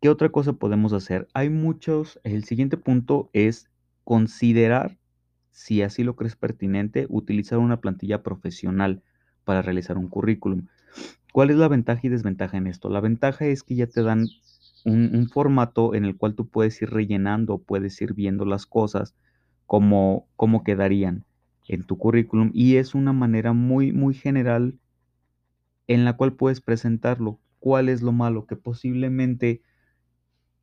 ¿Qué 0.00 0.10
otra 0.10 0.28
cosa 0.28 0.52
podemos 0.52 0.92
hacer? 0.92 1.28
Hay 1.32 1.48
muchos, 1.48 2.20
el 2.24 2.44
siguiente 2.44 2.76
punto 2.76 3.30
es 3.32 3.70
considerar 4.04 4.98
si 5.50 5.82
así 5.82 6.02
lo 6.02 6.16
crees 6.16 6.36
pertinente, 6.36 7.06
utilizar 7.08 7.58
una 7.58 7.80
plantilla 7.80 8.22
profesional 8.22 9.02
para 9.44 9.62
realizar 9.62 9.96
un 9.96 10.08
currículum. 10.08 10.66
¿Cuál 11.32 11.50
es 11.50 11.56
la 11.56 11.68
ventaja 11.68 12.00
y 12.02 12.10
desventaja 12.10 12.56
en 12.56 12.66
esto? 12.66 12.90
La 12.90 13.00
ventaja 13.00 13.46
es 13.46 13.62
que 13.62 13.76
ya 13.76 13.86
te 13.86 14.02
dan 14.02 14.26
un, 14.84 15.28
formato 15.32 15.94
en 15.94 16.04
el 16.04 16.16
cual 16.16 16.34
tú 16.34 16.48
puedes 16.48 16.80
ir 16.82 16.90
rellenando, 16.90 17.58
puedes 17.58 18.00
ir 18.02 18.14
viendo 18.14 18.44
las 18.44 18.66
cosas 18.66 19.14
cómo, 19.66 20.26
cómo 20.36 20.64
quedarían 20.64 21.24
en 21.66 21.84
tu 21.84 21.96
currículum 21.96 22.50
y 22.52 22.76
es 22.76 22.94
una 22.94 23.12
manera 23.12 23.52
muy, 23.52 23.92
muy 23.92 24.14
general 24.14 24.78
en 25.86 26.04
la 26.04 26.16
cual 26.16 26.34
puedes 26.34 26.60
presentarlo. 26.60 27.40
¿Cuál 27.58 27.88
es 27.88 28.02
lo 28.02 28.12
malo? 28.12 28.46
Que 28.46 28.56
posiblemente 28.56 29.62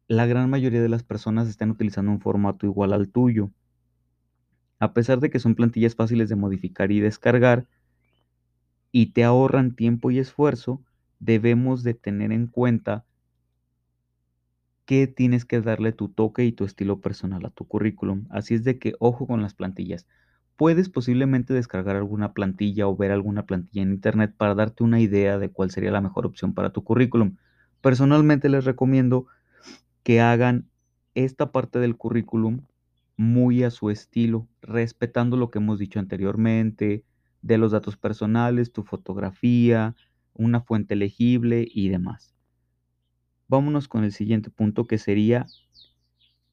la 0.08 0.26
gran 0.26 0.50
mayoría 0.50 0.82
de 0.82 0.90
las 0.90 1.04
personas 1.04 1.48
estén 1.48 1.72
utilizando 1.72 2.12
un 2.12 2.20
formato 2.20 2.66
igual 2.66 2.94
al 2.94 3.10
tuyo. 3.10 3.52
A 4.80 4.94
pesar 4.94 5.20
de 5.20 5.30
que 5.30 5.40
son 5.40 5.56
plantillas 5.56 5.96
fáciles 5.96 6.28
de 6.28 6.36
modificar 6.36 6.92
y 6.92 7.00
descargar 7.00 7.68
y 8.92 9.14
te 9.14 9.24
ahorran 9.24 9.76
tiempo 9.76 10.12
y 10.12 10.20
esfuerzo, 10.20 10.84
debemos 11.20 11.84
de 11.84 11.94
tener 11.94 12.32
en 12.32 12.48
cuenta 12.48 13.06
que 14.86 15.08
tienes 15.08 15.46
que 15.46 15.62
darle 15.62 15.94
tu 15.94 16.10
toque 16.10 16.44
y 16.44 16.52
tu 16.52 16.66
estilo 16.66 17.00
personal 17.00 17.46
a 17.46 17.50
tu 17.50 17.66
currículum. 17.66 18.26
Así 18.30 18.56
es 18.56 18.64
de 18.64 18.78
que 18.80 18.96
ojo 19.00 19.28
con 19.28 19.42
las 19.42 19.54
plantillas. 19.54 20.06
Puedes 20.62 20.90
posiblemente 20.90 21.56
descargar 21.56 21.96
alguna 21.96 22.34
plantilla 22.34 22.88
o 22.88 22.96
ver 22.96 23.10
alguna 23.10 23.48
plantilla 23.48 23.82
en 23.82 23.94
internet 23.94 24.36
para 24.38 24.54
darte 24.54 24.84
una 24.84 25.00
idea 25.00 25.40
de 25.40 25.50
cuál 25.50 25.72
sería 25.72 25.90
la 25.90 26.02
mejor 26.02 26.28
opción 26.28 26.54
para 26.54 26.72
tu 26.72 26.84
currículum. 26.84 27.38
Personalmente 27.82 28.48
les 28.48 28.64
recomiendo 28.64 29.26
que 30.04 30.22
hagan 30.22 30.70
esta 31.16 31.52
parte 31.52 31.80
del 31.80 31.98
currículum 31.98 32.62
muy 33.18 33.64
a 33.64 33.72
su 33.72 33.90
estilo, 33.90 34.48
respetando 34.62 35.36
lo 35.36 35.50
que 35.50 35.58
hemos 35.58 35.80
dicho 35.80 35.98
anteriormente, 35.98 37.06
de 37.42 37.58
los 37.58 37.72
datos 37.72 37.98
personales, 37.98 38.72
tu 38.72 38.84
fotografía, 38.84 39.96
una 40.36 40.62
fuente 40.62 40.96
legible 40.96 41.68
y 41.68 41.90
demás. 41.90 42.36
Vámonos 43.48 43.88
con 43.88 44.04
el 44.04 44.12
siguiente 44.12 44.52
punto 44.52 44.86
que 44.86 45.00
sería, 45.00 45.48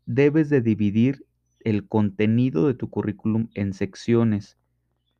debes 0.07 0.49
de 0.49 0.63
dividir 0.63 1.28
el 1.61 1.87
contenido 1.87 2.67
de 2.67 2.75
tu 2.75 2.91
currículum 2.91 3.49
en 3.55 3.73
secciones. 3.73 4.59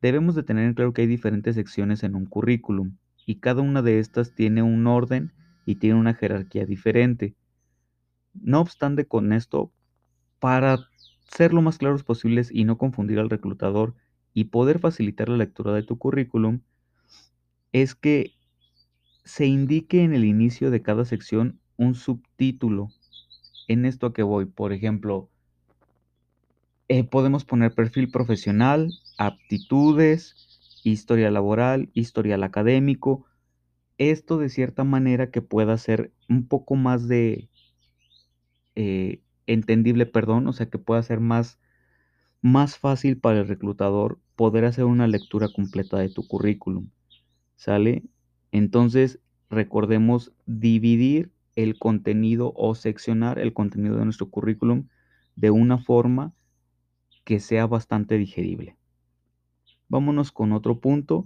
Debemos 0.01 0.35
de 0.35 0.43
tener 0.43 0.65
en 0.65 0.73
claro 0.73 0.93
que 0.93 1.01
hay 1.01 1.07
diferentes 1.07 1.55
secciones 1.55 2.03
en 2.03 2.15
un 2.15 2.25
currículum 2.25 2.97
y 3.25 3.35
cada 3.35 3.61
una 3.61 3.81
de 3.81 3.99
estas 3.99 4.33
tiene 4.33 4.63
un 4.63 4.87
orden 4.87 5.33
y 5.65 5.75
tiene 5.75 5.99
una 5.99 6.13
jerarquía 6.13 6.65
diferente. 6.65 7.35
No 8.33 8.61
obstante 8.61 9.05
con 9.05 9.33
esto, 9.33 9.71
para 10.39 10.79
ser 11.29 11.53
lo 11.53 11.61
más 11.61 11.77
claros 11.77 12.03
posibles 12.03 12.49
y 12.51 12.63
no 12.63 12.77
confundir 12.77 13.19
al 13.19 13.29
reclutador 13.29 13.95
y 14.33 14.45
poder 14.45 14.79
facilitar 14.79 15.29
la 15.29 15.37
lectura 15.37 15.73
de 15.73 15.83
tu 15.83 15.97
currículum, 15.97 16.61
es 17.71 17.93
que 17.93 18.31
se 19.25 19.45
indique 19.45 20.03
en 20.03 20.13
el 20.13 20.25
inicio 20.25 20.71
de 20.71 20.81
cada 20.81 21.05
sección 21.05 21.59
un 21.77 21.93
subtítulo. 21.95 22.89
En 23.67 23.85
esto 23.85 24.07
a 24.07 24.13
que 24.13 24.23
voy, 24.23 24.45
por 24.45 24.73
ejemplo, 24.73 25.29
eh, 26.89 27.03
podemos 27.03 27.45
poner 27.45 27.73
perfil 27.73 28.09
profesional, 28.09 28.91
aptitudes, 29.17 30.35
historia 30.83 31.29
laboral, 31.29 31.91
historial 31.93 32.43
académico. 32.43 33.27
Esto 33.99 34.39
de 34.39 34.49
cierta 34.49 34.83
manera 34.83 35.29
que 35.29 35.43
pueda 35.43 35.77
ser 35.77 36.11
un 36.27 36.47
poco 36.47 36.75
más 36.75 37.07
de 37.07 37.47
eh, 38.73 39.21
entendible, 39.45 40.07
perdón, 40.07 40.47
o 40.47 40.53
sea, 40.53 40.67
que 40.67 40.79
pueda 40.79 41.03
ser 41.03 41.19
más, 41.19 41.59
más 42.41 42.79
fácil 42.79 43.19
para 43.19 43.41
el 43.41 43.47
reclutador 43.47 44.19
poder 44.35 44.65
hacer 44.65 44.85
una 44.85 45.07
lectura 45.07 45.47
completa 45.49 45.99
de 45.99 46.09
tu 46.09 46.27
currículum. 46.27 46.89
¿Sale? 47.55 48.03
Entonces, 48.51 49.19
recordemos 49.49 50.33
dividir 50.47 51.31
el 51.55 51.77
contenido 51.77 52.51
o 52.55 52.73
seccionar 52.73 53.37
el 53.37 53.53
contenido 53.53 53.97
de 53.97 54.05
nuestro 54.05 54.29
currículum 54.31 54.87
de 55.35 55.51
una 55.51 55.77
forma 55.77 56.33
que 57.29 57.39
sea 57.39 57.67
bastante 57.67 58.17
digerible. 58.17 58.75
Vámonos 59.87 60.31
con 60.31 60.51
otro 60.51 60.79
punto, 60.79 61.25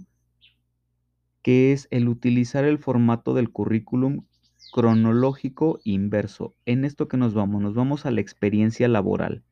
que 1.40 1.72
es 1.72 1.88
el 1.90 2.08
utilizar 2.08 2.66
el 2.66 2.76
formato 2.76 3.32
del 3.32 3.48
currículum 3.48 4.26
cronológico 4.70 5.80
inverso. 5.82 6.54
En 6.66 6.84
esto 6.84 7.08
que 7.08 7.16
nos 7.16 7.32
vamos, 7.32 7.62
nos 7.62 7.72
vamos 7.72 8.04
a 8.04 8.10
la 8.10 8.20
experiencia 8.20 8.86
laboral. 8.86 9.44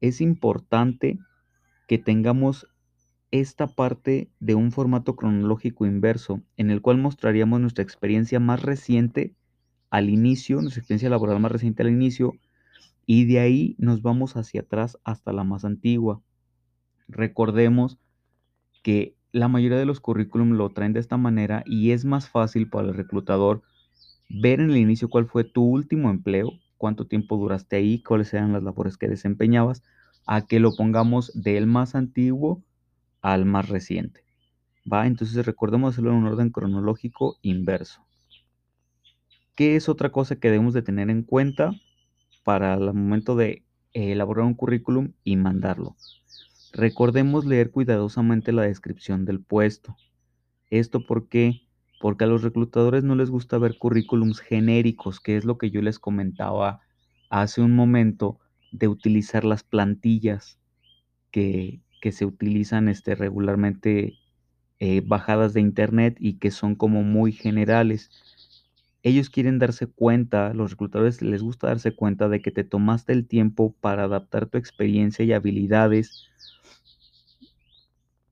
Es 0.00 0.22
importante 0.22 1.18
que 1.86 1.98
tengamos 1.98 2.66
esta 3.30 3.66
parte 3.66 4.30
de 4.40 4.54
un 4.54 4.72
formato 4.72 5.16
cronológico 5.16 5.84
inverso, 5.84 6.40
en 6.56 6.70
el 6.70 6.80
cual 6.80 6.96
mostraríamos 6.96 7.60
nuestra 7.60 7.84
experiencia 7.84 8.40
más 8.40 8.62
reciente 8.62 9.34
al 9.90 10.08
inicio, 10.08 10.62
nuestra 10.62 10.80
experiencia 10.80 11.10
laboral 11.10 11.40
más 11.40 11.52
reciente 11.52 11.82
al 11.82 11.90
inicio, 11.90 12.38
y 13.10 13.24
de 13.24 13.40
ahí 13.40 13.74
nos 13.78 14.02
vamos 14.02 14.36
hacia 14.36 14.60
atrás 14.60 14.98
hasta 15.02 15.32
la 15.32 15.42
más 15.42 15.64
antigua. 15.64 16.20
Recordemos 17.08 17.98
que 18.82 19.16
la 19.32 19.48
mayoría 19.48 19.78
de 19.78 19.86
los 19.86 19.98
currículum 19.98 20.52
lo 20.52 20.68
traen 20.74 20.92
de 20.92 21.00
esta 21.00 21.16
manera 21.16 21.62
y 21.64 21.92
es 21.92 22.04
más 22.04 22.28
fácil 22.28 22.68
para 22.68 22.88
el 22.88 22.94
reclutador 22.94 23.62
ver 24.28 24.60
en 24.60 24.68
el 24.68 24.76
inicio 24.76 25.08
cuál 25.08 25.24
fue 25.24 25.44
tu 25.44 25.64
último 25.64 26.10
empleo, 26.10 26.50
cuánto 26.76 27.06
tiempo 27.06 27.38
duraste 27.38 27.76
ahí, 27.76 28.02
cuáles 28.02 28.34
eran 28.34 28.52
las 28.52 28.62
labores 28.62 28.98
que 28.98 29.08
desempeñabas, 29.08 29.82
a 30.26 30.46
que 30.46 30.60
lo 30.60 30.76
pongamos 30.76 31.32
del 31.32 31.66
más 31.66 31.94
antiguo 31.94 32.62
al 33.22 33.46
más 33.46 33.70
reciente. 33.70 34.20
¿Va? 34.84 35.06
Entonces 35.06 35.46
recordemos 35.46 35.94
hacerlo 35.94 36.10
en 36.10 36.18
un 36.18 36.26
orden 36.26 36.50
cronológico 36.50 37.38
inverso. 37.40 38.04
¿Qué 39.54 39.76
es 39.76 39.88
otra 39.88 40.12
cosa 40.12 40.36
que 40.36 40.50
debemos 40.50 40.74
de 40.74 40.82
tener 40.82 41.08
en 41.08 41.22
cuenta 41.22 41.72
para 42.48 42.72
el 42.72 42.94
momento 42.94 43.36
de 43.36 43.62
elaborar 43.92 44.46
un 44.46 44.54
currículum 44.54 45.12
y 45.22 45.36
mandarlo? 45.36 45.96
Recordemos 46.72 47.44
leer 47.44 47.70
cuidadosamente 47.70 48.52
la 48.52 48.62
descripción 48.62 49.26
del 49.26 49.42
puesto. 49.42 49.98
Esto 50.70 51.04
porque 51.04 51.60
porque 52.00 52.24
a 52.24 52.26
los 52.26 52.42
reclutadores 52.42 53.04
no 53.04 53.16
les 53.16 53.28
gusta 53.28 53.58
ver 53.58 53.76
currículums 53.76 54.40
genéricos, 54.40 55.20
que 55.20 55.36
es 55.36 55.44
lo 55.44 55.58
que 55.58 55.70
yo 55.70 55.82
les 55.82 55.98
comentaba 55.98 56.80
hace 57.28 57.60
un 57.60 57.76
momento 57.76 58.38
de 58.72 58.88
utilizar 58.88 59.44
las 59.44 59.62
plantillas 59.62 60.58
que, 61.30 61.82
se 62.10 62.24
utilizan 62.24 62.88
este, 62.88 63.14
regularmente 63.14 64.14
eh, 64.78 65.02
bajadas 65.04 65.52
de 65.52 65.60
internet 65.60 66.16
y 66.18 66.38
que 66.38 66.50
son 66.50 66.76
como 66.76 67.02
muy 67.02 67.32
generales. 67.32 68.10
Ellos 69.02 69.30
quieren 69.30 69.58
darse 69.58 69.86
cuenta, 69.86 70.52
los 70.54 70.72
reclutadores 70.72 71.22
les 71.22 71.42
gusta 71.42 71.68
darse 71.68 71.92
cuenta 71.92 72.28
de 72.28 72.42
que 72.42 72.50
te 72.50 72.64
tomaste 72.64 73.12
el 73.12 73.26
tiempo 73.26 73.74
para 73.80 74.04
adaptar 74.04 74.46
tu 74.46 74.58
experiencia 74.58 75.24
y 75.24 75.32
habilidades 75.32 76.28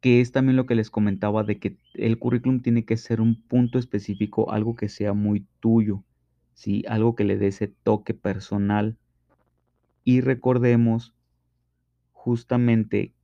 que 0.06 0.20
es 0.20 0.30
también 0.30 0.56
lo 0.56 0.66
que 0.66 0.76
les 0.76 0.88
comentaba 0.88 1.42
de 1.42 1.58
que 1.58 1.78
el 1.94 2.18
currículum 2.18 2.60
tiene 2.60 2.84
que 2.84 2.96
ser 2.96 3.20
un 3.20 3.42
punto 3.42 3.78
específico, 3.78 4.52
algo 4.52 4.76
que 4.76 4.88
sea 4.88 5.14
muy 5.14 5.46
tuyo, 5.58 6.04
¿sí? 6.54 6.84
Algo 6.86 7.16
que 7.16 7.24
le 7.24 7.36
dé 7.38 7.48
ese 7.48 7.66
toque 7.66 8.14
personal. 8.14 8.96
Y 10.04 10.20
recordemos 10.20 11.12
justamente 12.12 13.14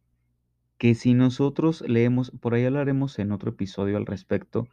que 0.76 0.96
si 0.96 1.14
nosotros 1.14 1.84
leemos, 1.86 2.32
por 2.40 2.54
ahí 2.54 2.64
hablaremos 2.64 3.18
en 3.20 3.30
otro 3.30 3.50
episodio 3.50 3.96
al 3.96 4.06
respecto, 4.06 4.66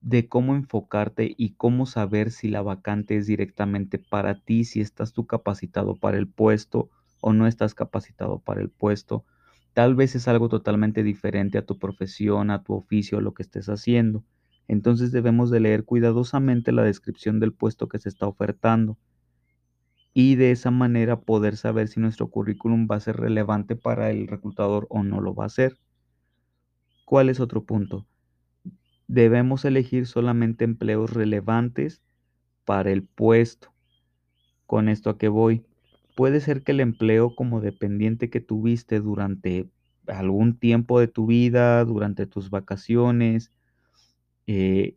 de 0.00 0.28
cómo 0.28 0.54
enfocarte 0.56 1.34
y 1.36 1.54
cómo 1.54 1.86
saber 1.86 2.30
si 2.30 2.48
la 2.48 2.62
vacante 2.62 3.16
es 3.16 3.26
directamente 3.26 3.98
para 3.98 4.40
ti, 4.40 4.64
si 4.64 4.80
estás 4.80 5.12
tú 5.12 5.26
capacitado 5.26 5.96
para 5.96 6.18
el 6.18 6.28
puesto 6.28 6.90
o 7.20 7.32
no 7.32 7.46
estás 7.46 7.74
capacitado 7.74 8.38
para 8.40 8.60
el 8.60 8.70
puesto 8.70 9.24
Tal 9.78 9.94
vez 9.94 10.16
es 10.16 10.26
algo 10.26 10.48
totalmente 10.48 11.04
diferente 11.04 11.56
a 11.56 11.64
tu 11.64 11.78
profesión, 11.78 12.50
a 12.50 12.64
tu 12.64 12.74
oficio, 12.74 13.18
a 13.18 13.20
lo 13.20 13.32
que 13.32 13.44
estés 13.44 13.68
haciendo. 13.68 14.24
Entonces 14.66 15.12
debemos 15.12 15.52
de 15.52 15.60
leer 15.60 15.84
cuidadosamente 15.84 16.72
la 16.72 16.82
descripción 16.82 17.38
del 17.38 17.52
puesto 17.52 17.88
que 17.88 18.00
se 18.00 18.08
está 18.08 18.26
ofertando 18.26 18.98
y 20.12 20.34
de 20.34 20.50
esa 20.50 20.70
manera 20.70 21.20
poder 21.20 21.56
saber 21.56 21.88
si 21.88 22.00
nuestro 22.00 22.28
currículum 22.28 22.88
va 22.90 22.96
a 22.96 23.00
ser 23.00 23.16
relevante 23.18 23.76
para 23.76 24.10
el 24.10 24.26
reclutador 24.26 24.86
o 24.90 25.02
no 25.02 25.20
lo 25.20 25.34
va 25.34 25.46
a 25.46 25.48
ser. 25.48 25.78
¿Cuál 27.04 27.28
es 27.28 27.40
otro 27.40 27.64
punto? 27.64 28.06
Debemos 29.08 29.64
elegir 29.64 30.06
solamente 30.06 30.64
empleos 30.64 31.12
relevantes 31.12 32.02
para 32.64 32.90
el 32.90 33.02
puesto. 33.02 33.72
Con 34.66 34.88
esto 34.88 35.10
a 35.10 35.18
qué 35.18 35.28
voy. 35.28 35.64
Puede 36.14 36.40
ser 36.40 36.62
que 36.62 36.72
el 36.72 36.80
empleo 36.80 37.34
como 37.34 37.60
dependiente 37.60 38.28
que 38.28 38.40
tuviste 38.40 39.00
durante 39.00 39.68
algún 40.06 40.58
tiempo 40.58 41.00
de 41.00 41.08
tu 41.08 41.26
vida, 41.26 41.84
durante 41.84 42.26
tus 42.26 42.50
vacaciones, 42.50 43.50
eh, 44.46 44.96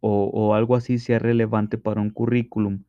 o, 0.00 0.54
algo 0.54 0.76
así 0.76 0.98
sea 0.98 1.18
relevante 1.18 1.78
para 1.78 2.00
un 2.00 2.10
currículum. 2.10 2.84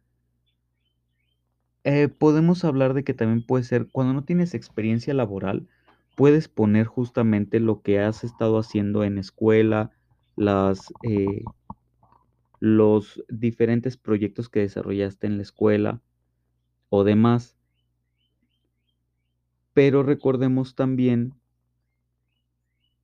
Eh, 1.84 2.10
podemos 2.10 2.64
hablar 2.66 2.94
de 2.94 3.04
que 3.04 3.14
también 3.14 3.46
puede 3.46 3.64
ser, 3.64 3.88
cuando 3.92 4.14
no 4.14 4.24
tienes 4.24 4.54
experiencia 4.54 5.14
laboral, 5.14 5.68
puedes 6.16 6.48
poner 6.48 6.86
justamente 6.86 7.60
lo 7.60 7.82
que 7.82 8.00
has 8.00 8.24
estado 8.24 8.60
haciendo 8.60 9.04
en 9.04 9.18
escuela, 9.18 9.92
las, 10.38 10.94
eh, 11.04 11.44
los 12.62 13.22
diferentes 13.28 13.98
proyectos 13.98 14.48
que 14.48 14.62
desarrollaste 14.62 15.28
en 15.28 15.38
la 15.38 15.44
escuela, 15.44 16.02
o 16.90 17.04
demás. 17.04 17.58
Pero 19.74 20.04
recordemos 20.04 20.76
también 20.76 21.34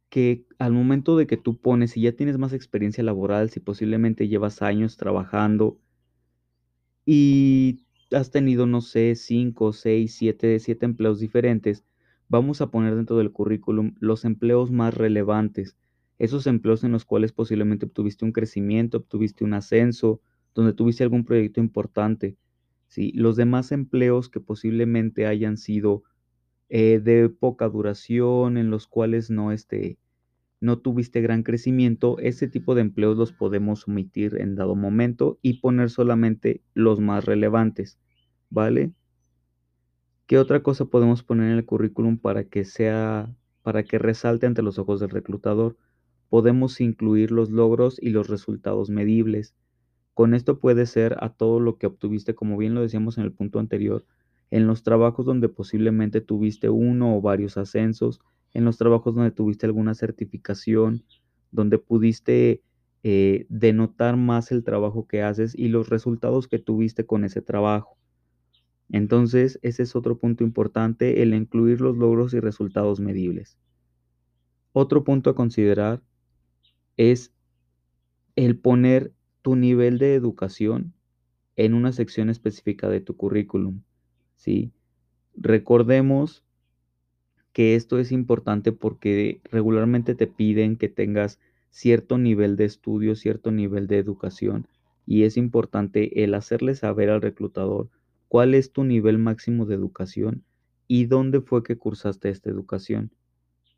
que 0.09 0.45
al 0.59 0.73
momento 0.73 1.17
de 1.17 1.27
que 1.27 1.37
tú 1.37 1.57
pones, 1.57 1.91
si 1.91 2.01
ya 2.01 2.11
tienes 2.11 2.37
más 2.37 2.53
experiencia 2.53 3.03
laboral, 3.03 3.49
si 3.49 3.59
posiblemente 3.59 4.27
llevas 4.27 4.61
años 4.61 4.95
trabajando 4.95 5.79
y 7.05 7.83
has 8.11 8.31
tenido, 8.31 8.65
no 8.67 8.81
sé, 8.81 9.15
5, 9.15 9.73
6, 9.73 10.15
7, 10.15 10.59
7 10.59 10.85
empleos 10.85 11.19
diferentes, 11.19 11.83
vamos 12.29 12.61
a 12.61 12.69
poner 12.69 12.95
dentro 12.95 13.17
del 13.17 13.31
currículum 13.31 13.95
los 13.99 14.23
empleos 14.23 14.71
más 14.71 14.93
relevantes, 14.93 15.75
esos 16.23 16.47
empleos 16.47 16.85
en 16.85 16.93
los 16.93 17.03
cuales 17.03 17.33
posiblemente 17.33 17.85
obtuviste 17.85 18.23
un 18.23 18.31
crecimiento, 18.31 18.99
obtuviste 18.99 19.43
un 19.43 19.53
ascenso, 19.53 20.21
donde 20.55 20.71
tuviste 20.71 21.03
algún 21.03 21.25
proyecto 21.25 21.59
importante. 21.59 22.37
¿sí? 22.87 23.11
Los 23.13 23.35
demás 23.35 23.73
empleos 23.73 24.29
que 24.29 24.39
posiblemente 24.39 25.25
hayan 25.27 25.57
sido 25.57 26.03
eh, 26.69 27.01
de 27.03 27.27
poca 27.27 27.67
duración, 27.67 28.55
en 28.55 28.69
los 28.69 28.87
cuales 28.87 29.29
no, 29.29 29.51
este, 29.51 29.97
no 30.61 30.79
tuviste 30.79 31.19
gran 31.19 31.43
crecimiento, 31.43 32.17
ese 32.19 32.47
tipo 32.47 32.73
de 32.73 32.81
empleos 32.81 33.17
los 33.17 33.33
podemos 33.33 33.85
omitir 33.89 34.37
en 34.39 34.55
dado 34.55 34.75
momento 34.75 35.39
y 35.41 35.59
poner 35.59 35.89
solamente 35.89 36.63
los 36.73 37.01
más 37.01 37.25
relevantes, 37.25 37.99
¿vale? 38.49 38.93
¿Qué 40.25 40.37
otra 40.37 40.63
cosa 40.63 40.85
podemos 40.85 41.21
poner 41.21 41.51
en 41.51 41.57
el 41.57 41.65
currículum 41.65 42.17
para 42.17 42.45
que 42.45 42.63
sea, 42.63 43.35
para 43.61 43.83
que 43.83 43.99
resalte 43.99 44.45
ante 44.45 44.61
los 44.61 44.79
ojos 44.79 45.01
del 45.01 45.09
reclutador? 45.09 45.75
Podemos 46.33 46.81
incluir 46.81 47.29
los 47.29 47.51
logros 47.51 47.99
y 48.01 48.09
los 48.09 48.27
resultados 48.27 48.89
medibles. 48.89 49.53
Con 50.15 50.33
esto 50.33 50.57
puede 50.57 50.87
ser 50.87 51.15
a 51.19 51.29
todo 51.29 51.59
lo 51.59 51.77
que 51.77 51.85
obtuviste, 51.85 52.33
como 52.33 52.57
bien 52.57 52.73
lo 52.73 52.81
decíamos 52.81 53.19
en 53.19 53.25
el 53.25 53.31
punto 53.31 53.59
anterior, 53.59 54.03
en 54.49 54.65
los 54.65 54.81
trabajos 54.81 55.27
donde 55.27 55.47
posiblemente 55.47 56.21
tuviste 56.21 56.69
uno 56.69 57.15
o 57.15 57.21
varios 57.21 57.55
ascensos, 57.55 58.19
en 58.55 58.65
los 58.65 58.79
trabajos 58.79 59.13
donde 59.13 59.29
tuviste 59.29 59.67
alguna 59.67 59.93
certificación, 59.93 61.03
donde 61.51 61.77
pudiste 61.77 62.63
eh, 63.03 63.45
denotar 63.49 64.17
más 64.17 64.51
el 64.51 64.63
trabajo 64.63 65.05
que 65.05 65.21
haces 65.21 65.53
y 65.53 65.67
los 65.67 65.89
resultados 65.89 66.47
que 66.47 66.57
tuviste 66.57 67.05
con 67.05 67.25
ese 67.25 67.43
trabajo. 67.43 67.95
Entonces, 68.89 69.59
ese 69.61 69.83
es 69.83 69.95
otro 69.95 70.17
punto 70.17 70.43
importante, 70.43 71.21
el 71.21 71.35
incluir 71.35 71.79
los 71.79 71.95
logros 71.95 72.33
y 72.33 72.39
resultados 72.39 72.99
medibles. 72.99 73.59
Otro 74.71 75.03
punto 75.03 75.29
a 75.29 75.35
considerar 75.35 76.01
es 76.97 77.31
el 78.35 78.57
poner 78.57 79.13
tu 79.41 79.55
nivel 79.55 79.97
de 79.97 80.15
educación 80.15 80.93
en 81.55 81.73
una 81.73 81.91
sección 81.91 82.29
específica 82.29 82.89
de 82.89 83.01
tu 83.01 83.15
currículum. 83.15 83.81
¿sí? 84.35 84.71
Recordemos 85.35 86.43
que 87.51 87.75
esto 87.75 87.99
es 87.99 88.11
importante 88.11 88.71
porque 88.71 89.41
regularmente 89.51 90.15
te 90.15 90.27
piden 90.27 90.75
que 90.75 90.89
tengas 90.89 91.39
cierto 91.69 92.17
nivel 92.17 92.55
de 92.55 92.65
estudio, 92.65 93.15
cierto 93.15 93.51
nivel 93.51 93.87
de 93.87 93.97
educación 93.99 94.67
y 95.05 95.23
es 95.23 95.37
importante 95.37 96.23
el 96.23 96.33
hacerle 96.33 96.75
saber 96.75 97.09
al 97.09 97.21
reclutador 97.21 97.89
cuál 98.27 98.53
es 98.53 98.71
tu 98.71 98.83
nivel 98.83 99.17
máximo 99.17 99.65
de 99.65 99.75
educación 99.75 100.43
y 100.87 101.05
dónde 101.05 101.41
fue 101.41 101.63
que 101.63 101.77
cursaste 101.77 102.29
esta 102.29 102.49
educación. 102.49 103.11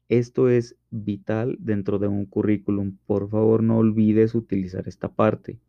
Esto 0.07 0.49
es 0.49 0.75
vital 0.91 1.57
dentro 1.59 1.97
de 1.97 2.07
un 2.07 2.25
currículum. 2.25 2.97
Por 3.07 3.29
favor, 3.29 3.63
no 3.63 3.77
olvides 3.77 4.35
utilizar 4.35 4.87
esta 4.87 5.13
parte. 5.13 5.59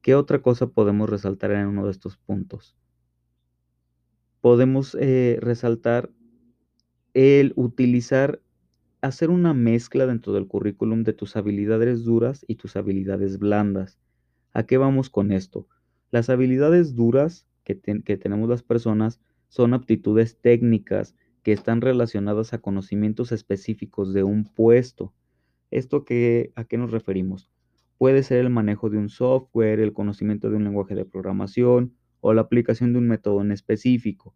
¿Qué 0.00 0.14
otra 0.14 0.40
cosa 0.40 0.68
podemos 0.68 1.10
resaltar 1.10 1.50
en 1.50 1.66
uno 1.66 1.84
de 1.84 1.90
estos 1.90 2.16
puntos? 2.16 2.76
Podemos 4.40 4.96
eh, 5.00 5.38
resaltar 5.40 6.10
el 7.12 7.52
utilizar, 7.56 8.40
hacer 9.00 9.30
una 9.30 9.52
mezcla 9.52 10.06
dentro 10.06 10.32
del 10.32 10.46
currículum 10.46 11.02
de 11.02 11.12
tus 11.12 11.36
habilidades 11.36 12.04
duras 12.04 12.44
y 12.46 12.54
tus 12.54 12.76
habilidades 12.76 13.38
blandas. 13.38 13.98
¿A 14.52 14.64
qué 14.64 14.78
vamos 14.78 15.10
con 15.10 15.32
esto? 15.32 15.68
Las 16.10 16.30
habilidades 16.30 16.94
duras 16.94 17.46
que, 17.64 17.78
que 17.80 18.16
tenemos 18.16 18.48
las 18.48 18.62
personas 18.62 19.20
son 19.48 19.74
aptitudes 19.74 20.38
técnicas, 20.40 21.16
que 21.46 21.52
están 21.52 21.80
relacionadas 21.80 22.52
a 22.54 22.58
conocimientos 22.58 23.30
específicos 23.30 24.12
de 24.12 24.24
un 24.24 24.52
puesto. 24.52 25.14
¿Esto 25.70 25.98
a 25.98 26.64
qué 26.64 26.76
nos 26.76 26.90
referimos? 26.90 27.52
Puede 27.98 28.24
ser 28.24 28.38
el 28.38 28.50
manejo 28.50 28.90
de 28.90 28.98
un 28.98 29.08
software, 29.08 29.78
el 29.78 29.92
conocimiento 29.92 30.50
de 30.50 30.56
un 30.56 30.64
lenguaje 30.64 30.96
de 30.96 31.04
programación 31.04 31.94
o 32.18 32.34
la 32.34 32.40
aplicación 32.40 32.92
de 32.92 32.98
un 32.98 33.06
método 33.06 33.42
en 33.42 33.52
específico. 33.52 34.34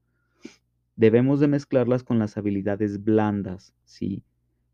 Debemos 0.94 1.40
de 1.40 1.48
mezclarlas 1.48 2.04
con 2.04 2.20
las 2.20 2.36
habilidades 2.36 3.02
blandas, 3.02 3.74
¿sí? 3.82 4.22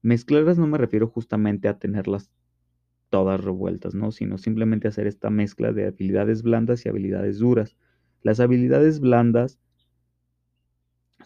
Mezclarlas 0.03 0.59
no 0.59 0.67
me 0.67 0.77
refiero 0.77 1.09
justamente 1.09 1.69
a 1.69 1.79
tenerlas 1.79 2.31
todas 3.09 3.43
revueltas, 3.43 3.95
¿no? 3.95 4.13
Sino 4.13 4.37
simplemente 4.37 4.89
hacer 4.89 5.07
esta 5.07 5.31
mezcla 5.31 5.73
de 5.73 5.87
habilidades 5.87 6.43
blandas 6.43 6.85
y 6.85 6.91
habilidades 6.91 7.39
duras. 7.39 7.79
Las 8.21 8.41
habilidades 8.41 9.01
blandas 9.01 9.59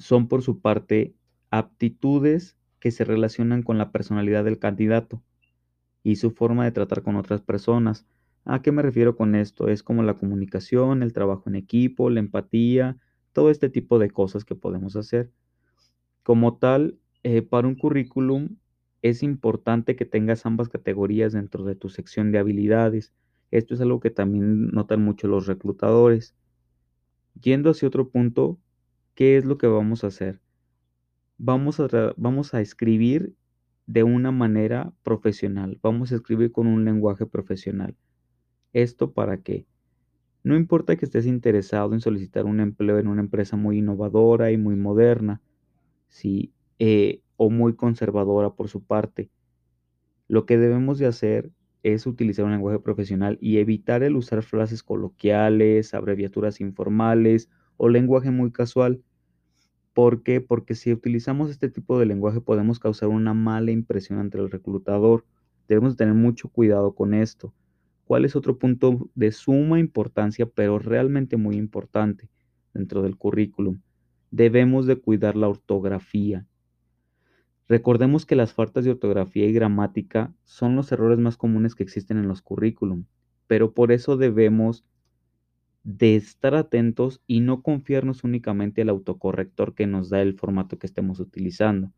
son 0.00 0.28
por 0.28 0.42
su 0.42 0.60
parte 0.60 1.14
aptitudes 1.50 2.56
que 2.80 2.90
se 2.90 3.04
relacionan 3.04 3.62
con 3.62 3.76
la 3.76 3.92
personalidad 3.92 4.44
del 4.44 4.58
candidato 4.58 5.22
y 6.02 6.16
su 6.16 6.30
forma 6.30 6.64
de 6.64 6.72
tratar 6.72 7.02
con 7.02 7.16
otras 7.16 7.42
personas. 7.42 8.06
¿A 8.46 8.62
qué 8.62 8.72
me 8.72 8.80
refiero 8.80 9.14
con 9.14 9.34
esto? 9.34 9.68
Es 9.68 9.82
como 9.82 10.02
la 10.02 10.14
comunicación, 10.14 11.02
el 11.02 11.12
trabajo 11.12 11.50
en 11.50 11.54
equipo, 11.54 12.08
la 12.08 12.20
empatía, 12.20 12.96
todo 13.34 13.50
este 13.50 13.68
tipo 13.68 13.98
de 13.98 14.10
cosas 14.10 14.46
que 14.46 14.54
podemos 14.54 14.96
hacer. 14.96 15.30
Como 16.22 16.56
tal, 16.56 16.98
eh, 17.22 17.42
para 17.42 17.68
un 17.68 17.74
currículum 17.74 18.56
es 19.02 19.22
importante 19.22 19.96
que 19.96 20.06
tengas 20.06 20.46
ambas 20.46 20.70
categorías 20.70 21.34
dentro 21.34 21.64
de 21.64 21.74
tu 21.74 21.90
sección 21.90 22.32
de 22.32 22.38
habilidades. 22.38 23.12
Esto 23.50 23.74
es 23.74 23.82
algo 23.82 24.00
que 24.00 24.10
también 24.10 24.68
notan 24.68 25.02
mucho 25.02 25.28
los 25.28 25.46
reclutadores. 25.46 26.34
Yendo 27.38 27.70
hacia 27.70 27.88
otro 27.88 28.08
punto, 28.08 28.58
¿qué 29.20 29.36
es 29.36 29.44
lo 29.44 29.58
que 29.58 29.66
vamos 29.66 30.02
a 30.02 30.06
hacer? 30.06 30.40
Vamos 31.36 31.78
a, 31.78 32.60
escribir 32.62 33.34
de 33.86 34.02
una 34.02 34.32
manera 34.32 34.94
profesional, 35.02 35.78
vamos 35.82 36.10
a 36.10 36.14
escribir 36.14 36.52
con 36.52 36.66
un 36.66 36.86
lenguaje 36.86 37.26
profesional. 37.26 37.94
¿Esto 38.72 39.12
para 39.12 39.42
qué? 39.42 39.66
No 40.42 40.56
importa 40.56 40.96
que 40.96 41.04
estés 41.04 41.26
interesado 41.26 41.92
en 41.92 42.00
solicitar 42.00 42.46
un 42.46 42.60
empleo 42.60 42.98
en 42.98 43.08
una 43.08 43.20
empresa 43.20 43.58
muy 43.58 43.80
innovadora 43.80 44.52
y 44.52 44.56
muy 44.56 44.74
moderna, 44.74 45.42
¿sí? 46.08 46.54
Eh, 46.78 47.20
o 47.36 47.50
muy 47.50 47.76
conservadora 47.76 48.54
por 48.54 48.70
su 48.70 48.82
parte. 48.82 49.28
Lo 50.28 50.46
que 50.46 50.56
debemos 50.56 50.98
de 50.98 51.04
hacer 51.04 51.50
es 51.82 52.06
utilizar 52.06 52.46
un 52.46 52.52
lenguaje 52.52 52.78
profesional 52.78 53.36
y 53.42 53.58
evitar 53.58 54.02
el 54.02 54.16
usar 54.16 54.42
frases 54.42 54.82
coloquiales, 54.82 55.92
abreviaturas 55.92 56.62
informales 56.62 57.50
o 57.76 57.90
lenguaje 57.90 58.30
muy 58.30 58.50
casual. 58.50 59.02
¿Por 59.92 60.22
qué? 60.22 60.40
Porque 60.40 60.74
si 60.74 60.92
utilizamos 60.92 61.50
este 61.50 61.68
tipo 61.68 61.98
de 61.98 62.06
lenguaje 62.06 62.40
podemos 62.40 62.78
causar 62.78 63.08
una 63.08 63.34
mala 63.34 63.72
impresión 63.72 64.18
ante 64.18 64.38
el 64.38 64.50
reclutador. 64.50 65.24
Debemos 65.68 65.96
tener 65.96 66.14
mucho 66.14 66.48
cuidado 66.48 66.94
con 66.94 67.14
esto. 67.14 67.52
¿Cuál 68.04 68.24
es 68.24 68.34
otro 68.34 68.58
punto 68.58 69.08
de 69.14 69.30
suma 69.32 69.78
importancia, 69.78 70.46
pero 70.46 70.78
realmente 70.78 71.36
muy 71.36 71.56
importante 71.56 72.28
dentro 72.74 73.02
del 73.02 73.16
currículum? 73.16 73.80
Debemos 74.30 74.86
de 74.86 74.96
cuidar 74.96 75.36
la 75.36 75.48
ortografía. 75.48 76.46
Recordemos 77.68 78.26
que 78.26 78.34
las 78.34 78.52
faltas 78.52 78.84
de 78.84 78.90
ortografía 78.90 79.46
y 79.46 79.52
gramática 79.52 80.34
son 80.42 80.74
los 80.74 80.90
errores 80.90 81.20
más 81.20 81.36
comunes 81.36 81.76
que 81.76 81.84
existen 81.84 82.18
en 82.18 82.26
los 82.26 82.42
currículum, 82.42 83.04
pero 83.46 83.74
por 83.74 83.92
eso 83.92 84.16
debemos 84.16 84.84
de 85.82 86.16
estar 86.16 86.54
atentos 86.54 87.20
y 87.26 87.40
no 87.40 87.62
confiarnos 87.62 88.24
únicamente 88.24 88.82
al 88.82 88.90
autocorrector 88.90 89.74
que 89.74 89.86
nos 89.86 90.10
da 90.10 90.20
el 90.22 90.34
formato 90.34 90.78
que 90.78 90.86
estemos 90.86 91.20
utilizando, 91.20 91.92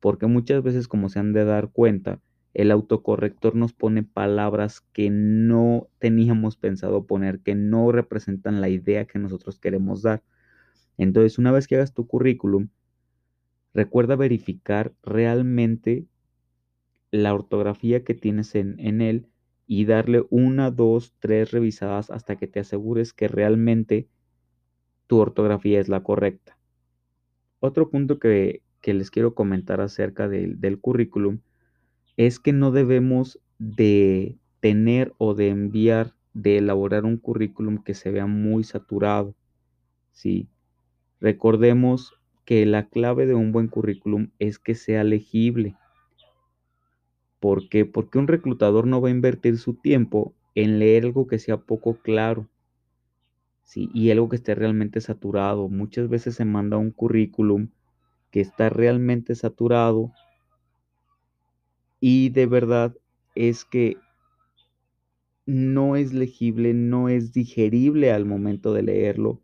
porque 0.00 0.26
muchas 0.26 0.62
veces, 0.62 0.88
como 0.88 1.08
se 1.08 1.18
han 1.18 1.32
de 1.32 1.44
dar 1.44 1.70
cuenta, 1.70 2.20
el 2.54 2.70
autocorrector 2.70 3.54
nos 3.54 3.74
pone 3.74 4.02
palabras 4.02 4.80
que 4.92 5.10
no 5.10 5.88
teníamos 5.98 6.56
pensado 6.56 7.06
poner, 7.06 7.40
que 7.40 7.54
no 7.54 7.92
representan 7.92 8.62
la 8.62 8.70
idea 8.70 9.04
que 9.04 9.18
nosotros 9.18 9.58
queremos 9.58 10.00
dar. 10.00 10.22
Entonces, 10.96 11.38
una 11.38 11.52
vez 11.52 11.66
que 11.66 11.76
hagas 11.76 11.92
tu 11.92 12.06
currículum, 12.06 12.68
recuerda 13.74 14.16
verificar 14.16 14.94
realmente 15.02 16.06
la 17.10 17.34
ortografía 17.34 18.04
que 18.04 18.14
tienes 18.14 18.54
en, 18.54 18.80
en 18.80 19.02
él 19.02 19.28
y 19.66 19.84
darle 19.84 20.24
una, 20.30 20.70
dos, 20.70 21.14
tres 21.18 21.50
revisadas 21.50 22.10
hasta 22.10 22.36
que 22.36 22.46
te 22.46 22.60
asegures 22.60 23.12
que 23.12 23.28
realmente 23.28 24.08
tu 25.06 25.18
ortografía 25.18 25.80
es 25.80 25.88
la 25.88 26.02
correcta. 26.02 26.58
Otro 27.60 27.90
punto 27.90 28.18
que, 28.18 28.62
les 28.82 29.10
quiero 29.10 29.34
comentar 29.34 29.80
acerca 29.80 30.28
del 30.28 30.78
currículum 30.80 31.40
es 32.16 32.38
que 32.38 32.52
no 32.52 32.70
debemos 32.70 33.40
de 33.58 34.38
tener 34.60 35.12
o 35.18 35.34
de 35.34 35.48
enviar, 35.48 36.14
de 36.34 36.58
elaborar 36.58 37.04
un 37.04 37.16
currículum 37.16 37.82
que 37.82 37.94
se 37.94 38.10
vea 38.10 38.26
muy 38.26 38.62
saturado. 38.62 39.34
¿sí? 40.12 40.48
Recordemos 41.20 42.14
que 42.44 42.64
la 42.64 42.88
clave 42.88 43.26
de 43.26 43.34
un 43.34 43.52
buen 43.52 43.68
currículum 43.68 44.30
es 44.38 44.58
que 44.58 44.74
sea 44.74 45.02
legible. 45.02 45.74
¿Por 47.40 47.68
qué? 47.68 47.84
Porque 47.84 48.18
un 48.18 48.28
reclutador 48.28 48.86
no 48.86 49.00
va 49.00 49.08
a 49.08 49.12
invertir 49.12 49.58
su 49.58 49.74
tiempo 49.74 50.34
en 50.54 50.78
leer 50.78 51.04
algo 51.04 51.26
que 51.26 51.38
sea 51.38 51.58
poco 51.58 51.96
claro. 51.96 52.48
¿sí? 53.62 53.90
Y 53.92 54.10
algo 54.10 54.28
que 54.28 54.36
esté 54.36 54.54
realmente 54.54 55.00
saturado. 55.00 55.68
Muchas 55.68 56.08
veces 56.08 56.34
se 56.36 56.44
manda 56.44 56.76
un 56.76 56.90
currículum 56.90 57.68
que 58.30 58.40
está 58.40 58.68
realmente 58.70 59.34
saturado 59.34 60.12
y 62.00 62.30
de 62.30 62.46
verdad 62.46 62.94
es 63.34 63.64
que 63.64 63.96
no 65.46 65.96
es 65.96 66.12
legible, 66.12 66.74
no 66.74 67.08
es 67.08 67.32
digerible 67.32 68.12
al 68.12 68.24
momento 68.24 68.72
de 68.72 68.82
leerlo. 68.82 69.40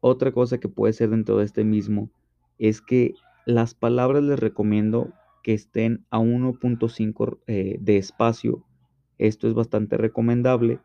Otra 0.00 0.32
cosa 0.32 0.58
que 0.58 0.68
puede 0.68 0.92
ser 0.92 1.10
dentro 1.10 1.38
de 1.38 1.44
este 1.44 1.64
mismo 1.64 2.10
es 2.58 2.80
que 2.80 3.14
las 3.46 3.74
palabras 3.74 4.22
les 4.22 4.38
recomiendo 4.38 5.12
que 5.46 5.54
estén 5.54 6.04
a 6.10 6.18
1.5 6.18 7.38
eh, 7.46 7.76
de 7.80 7.98
espacio. 7.98 8.64
Esto 9.16 9.46
es 9.46 9.54
bastante 9.54 9.96
recomendable. 9.96 10.80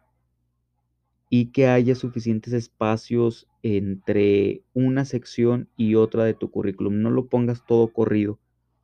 Y 1.32 1.48
que 1.48 1.66
haya 1.66 1.96
suficientes 1.96 2.54
espacios 2.54 3.48
entre 3.64 4.62
una 4.76 5.04
sección 5.04 5.68
y 5.78 5.96
otra 5.96 6.26
de 6.26 6.36
tu 6.36 6.52
currículum. 6.52 7.02
No 7.02 7.10
lo 7.10 7.26
pongas 7.26 7.66
todo 7.66 7.92
corrido 7.92 8.38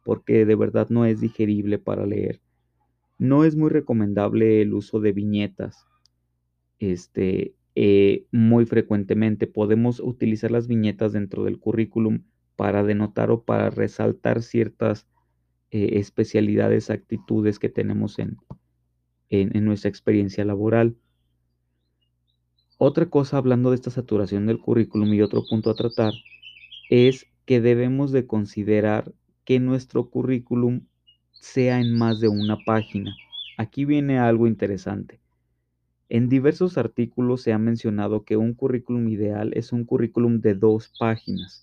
porque 0.03 0.47
de 0.47 0.55
verdad 0.55 0.87
no 0.89 1.05
es 1.05 1.21
digerible 1.21 1.77
para 1.77 2.07
leer. 2.07 2.41
No 3.19 3.43
es 3.43 3.55
muy 3.55 3.69
recomendable 3.69 4.63
el 4.63 4.73
uso 4.73 4.99
de 4.99 5.11
viñetas. 5.11 5.85
Este, 6.79 7.53
eh, 7.75 8.25
muy 8.31 8.65
frecuentemente 8.65 9.45
podemos 9.45 9.99
utilizar 9.99 10.49
las 10.49 10.67
viñetas 10.67 11.13
dentro 11.13 11.43
del 11.43 11.59
currículum 11.59 12.23
para 12.55 12.81
denotar 12.81 13.29
o 13.29 13.43
para 13.43 13.69
resaltar 13.69 14.41
ciertas 14.41 15.05
eh, 15.71 15.99
especialidades, 15.99 16.89
actitudes 16.89 17.59
que 17.59 17.69
tenemos 17.69 18.19
en, 18.19 18.37
en, 19.29 19.65
nuestra 19.65 19.89
experiencia 19.89 20.45
laboral. 20.45 20.95
Otra 22.77 23.07
cosa, 23.07 23.37
hablando 23.37 23.71
de 23.71 23.75
esta 23.75 23.89
saturación 23.89 24.45
del 24.45 24.59
currículum 24.59 25.13
y 25.13 25.21
otro 25.21 25.43
punto 25.49 25.69
a 25.69 25.75
tratar, 25.75 26.13
es 26.89 27.25
que 27.45 27.59
debemos 27.59 28.11
de 28.11 28.27
considerar 28.27 29.13
que 29.43 29.59
nuestro 29.59 30.09
currículum 30.09 30.81
sea 31.31 31.79
en 31.79 31.97
más 31.97 32.19
de 32.19 32.27
una 32.27 32.57
página. 32.65 33.15
Aquí 33.57 33.85
viene 33.85 34.19
algo 34.19 34.47
interesante. 34.47 35.19
En 36.09 36.29
diversos 36.29 36.77
artículos 36.77 37.41
se 37.41 37.51
ha 37.51 37.57
mencionado 37.57 38.23
que 38.23 38.37
un 38.37 38.53
currículum 38.53 39.09
ideal 39.09 39.51
es 39.53 39.73
un 39.73 39.83
currículum 39.83 40.39
de 40.39 40.53
dos 40.53 40.93
páginas. 40.97 41.61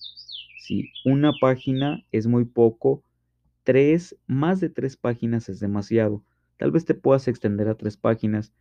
Si 0.59 0.91
una 1.05 1.33
página 1.41 2.05
es 2.13 2.27
muy 2.27 2.45
poco, 2.45 3.03
tres, 3.65 4.17
más 4.27 4.61
de 4.61 4.69
tres 4.69 4.97
páginas 4.97 5.49
es 5.49 5.59
demasiado. 5.59 6.23
Tal 6.59 6.71
vez 6.71 6.85
te 6.85 6.95
puedas 6.95 7.27
extender 7.27 7.69
a 7.69 7.75
tres 7.75 7.97
páginas. 7.97 8.53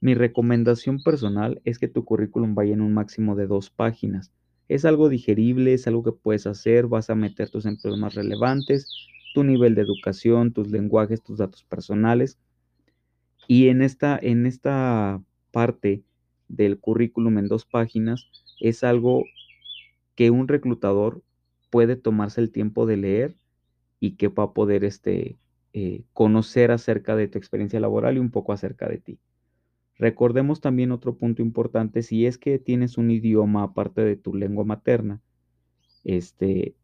Mi 0.00 0.14
recomendación 0.14 1.02
personal 1.02 1.60
es 1.64 1.78
que 1.78 1.88
tu 1.88 2.04
currículum 2.04 2.54
vaya 2.54 2.74
en 2.74 2.82
un 2.82 2.92
máximo 2.92 3.36
de 3.36 3.46
dos 3.46 3.70
páginas. 3.70 4.32
Es 4.68 4.84
algo 4.84 5.08
digerible, 5.08 5.72
es 5.74 5.86
algo 5.86 6.04
que 6.04 6.12
puedes 6.12 6.46
hacer, 6.46 6.86
vas 6.88 7.08
a 7.08 7.14
meter 7.14 7.48
tus 7.48 7.64
empleos 7.64 7.98
más 7.98 8.14
relevantes, 8.14 8.86
tu 9.34 9.44
nivel 9.44 9.74
de 9.74 9.82
educación, 9.82 10.52
tus 10.52 10.70
lenguajes, 10.70 11.22
tus 11.22 11.38
datos 11.38 11.64
personales. 11.64 12.38
Y 13.46 13.68
en 13.68 13.80
esta, 13.80 14.18
en 14.20 14.44
esta 14.44 15.22
parte 15.52 16.02
del 16.48 16.78
currículum 16.78 17.38
en 17.38 17.48
dos 17.48 17.64
páginas 17.64 18.28
es 18.60 18.84
algo 18.84 19.24
que 20.14 20.30
un 20.30 20.48
reclutador 20.48 21.22
puede 21.70 21.96
tomarse 21.96 22.40
el 22.40 22.50
tiempo 22.50 22.86
de 22.86 22.96
leer 22.96 23.36
y 24.00 24.12
que 24.16 24.28
va 24.28 24.44
a 24.44 24.52
poder 24.52 24.84
este, 24.84 25.38
eh, 25.72 26.04
conocer 26.12 26.70
acerca 26.70 27.16
de 27.16 27.28
tu 27.28 27.38
experiencia 27.38 27.80
laboral 27.80 28.16
y 28.16 28.20
un 28.20 28.30
poco 28.30 28.52
acerca 28.52 28.88
de 28.88 28.98
ti. 28.98 29.18
Recordemos 29.96 30.60
también 30.60 30.92
otro 30.92 31.16
punto 31.16 31.42
importante, 31.42 32.02
si 32.02 32.26
es 32.26 32.38
que 32.38 32.58
tienes 32.58 32.98
un 32.98 33.10
idioma 33.10 33.64
aparte 33.64 34.02
de 34.02 34.16
tu 34.16 34.34
lengua 34.34 34.64
materna, 34.64 35.20
este, 36.04 36.76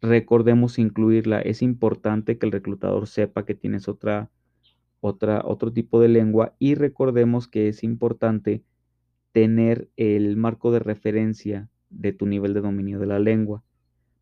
recordemos 0.00 0.78
incluirla. 0.78 1.40
Es 1.40 1.62
importante 1.62 2.38
que 2.38 2.46
el 2.46 2.52
reclutador 2.52 3.06
sepa 3.06 3.44
que 3.44 3.54
tienes 3.54 3.88
otra, 3.88 4.30
otra, 5.00 5.42
otro 5.44 5.72
tipo 5.72 6.00
de 6.00 6.08
lengua 6.08 6.54
y 6.58 6.74
recordemos 6.74 7.48
que 7.48 7.68
es 7.68 7.84
importante 7.84 8.64
tener 9.32 9.88
el 9.96 10.36
marco 10.36 10.72
de 10.72 10.80
referencia 10.80 11.68
de 11.88 12.12
tu 12.12 12.26
nivel 12.26 12.54
de 12.54 12.60
dominio 12.60 12.98
de 12.98 13.06
la 13.06 13.18
lengua. 13.18 13.62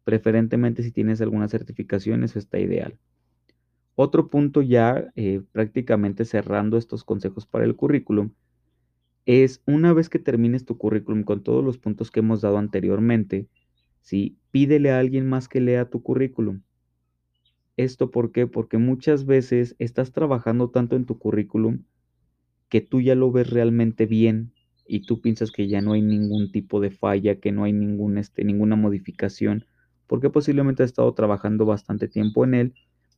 Preferentemente 0.09 0.83
si 0.83 0.91
tienes 0.91 1.21
alguna 1.21 1.49
certificación, 1.49 2.25
eso 2.25 2.39
está 2.39 2.59
ideal. 2.59 2.99
Otro 3.95 4.31
punto 4.31 4.63
ya 4.63 5.13
eh, 5.17 5.43
prácticamente 5.53 6.25
cerrando 6.25 6.79
estos 6.79 7.05
consejos 7.05 7.45
para 7.45 7.67
el 7.67 7.77
currículum 7.77 8.31
es 9.27 9.61
una 9.67 9.93
vez 9.93 10.09
que 10.09 10.19
termines 10.19 10.65
tu 10.65 10.79
currículum 10.79 11.25
con 11.25 11.43
todos 11.43 11.63
los 11.63 11.77
puntos 11.77 12.11
que 12.11 12.21
hemos 12.21 12.41
dado 12.41 12.57
anteriormente, 12.57 13.49
¿sí? 14.01 14.39
pídele 14.51 14.93
a 14.93 14.99
alguien 14.99 15.29
más 15.29 15.47
que 15.47 15.61
lea 15.61 15.91
tu 15.91 16.03
currículum. 16.03 16.63
¿Esto 17.77 18.11
por 18.11 18.33
qué? 18.33 18.47
Porque 18.47 18.79
muchas 18.79 19.27
veces 19.27 19.77
estás 19.79 20.13
trabajando 20.13 20.71
tanto 20.71 20.97
en 20.97 21.05
tu 21.05 21.19
currículum 21.19 21.83
que 22.71 22.81
tú 22.81 23.03
ya 23.03 23.15
lo 23.15 23.31
ves 23.31 23.51
realmente 23.51 24.07
bien 24.07 24.55
y 24.87 25.01
tú 25.01 25.21
piensas 25.21 25.51
que 25.51 25.69
ya 25.69 25.83
no 25.83 25.93
hay 25.93 26.01
ningún 26.01 26.51
tipo 26.51 26.81
de 26.81 26.93
falla, 26.93 27.41
que 27.41 27.53
no 27.53 27.65
hay 27.65 27.75
ningún, 27.75 28.17
este, 28.17 28.43
ninguna 28.43 28.75
modificación 28.75 29.67
porque 30.09 30.31
posiblemente 30.31 30.83
has 30.83 30.91
estado 30.91 31.13
trabajando 31.15 31.67
bastante 31.67 32.09
tiempo 32.09 32.45
en 32.45 32.55
él 32.55 32.75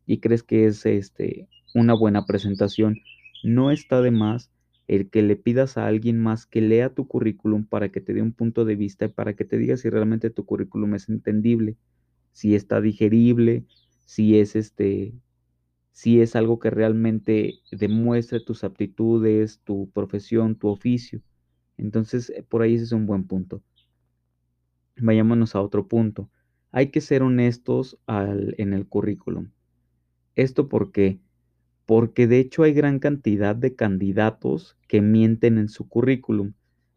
y 0.06 0.18
crees 0.18 0.42
que 0.42 0.66
es 0.66 0.84
este, 0.84 1.48
una 1.74 1.94
buena 1.94 2.26
presentación. 2.26 2.98
No 3.44 3.70
está 3.70 4.02
de 4.02 4.10
más 4.10 4.50
el 4.88 5.08
que 5.08 5.22
le 5.22 5.36
pidas 5.36 5.78
a 5.78 5.86
alguien 5.86 6.20
más 6.20 6.46
que 6.46 6.60
lea 6.60 6.92
tu 6.92 7.06
currículum 7.06 7.64
para 7.64 7.90
que 7.90 8.00
te 8.00 8.12
dé 8.12 8.22
un 8.22 8.32
punto 8.32 8.64
de 8.64 8.74
vista 8.74 9.04
y 9.04 9.08
para 9.08 9.34
que 9.34 9.44
te 9.44 9.56
diga 9.56 9.76
si 9.76 9.88
realmente 9.88 10.30
tu 10.30 10.44
currículum 10.44 10.96
es 10.96 11.08
entendible, 11.08 11.76
si 12.32 12.56
está 12.56 12.80
digerible, 12.80 13.64
si 14.04 14.38
es 14.38 14.56
este 14.56 15.14
si 15.92 16.20
es 16.20 16.34
algo 16.34 16.58
que 16.58 16.70
realmente 16.70 17.60
demuestre 17.70 18.40
tus 18.40 18.64
aptitudes, 18.64 19.60
tu 19.64 19.90
profesión, 19.90 20.56
tu 20.56 20.68
oficio. 20.68 21.20
Entonces, 21.76 22.32
por 22.48 22.62
ahí 22.62 22.74
ese 22.74 22.84
es 22.84 22.92
un 22.92 23.06
buen 23.06 23.24
punto. 23.26 23.62
Vayámonos 24.96 25.54
a 25.54 25.60
otro 25.60 25.86
punto 25.88 26.30
hay 26.72 26.88
que 26.88 27.00
ser 27.00 27.22
honestos 27.22 27.98
en 28.06 28.72
el 28.72 28.86
currículum. 28.86 29.50
¿Esto 30.36 30.68
por 30.68 30.92
qué? 30.92 31.18
Porque 31.86 32.26
de 32.26 32.38
hecho 32.38 32.62
hay 32.62 32.72
gran 32.72 32.98
cantidad 32.98 33.56
de 33.56 33.74
candidatos 33.74 34.76
que 34.86 35.00
mienten 35.00 35.58
en 35.58 35.68
su 35.68 35.88
currículum. 35.88 36.52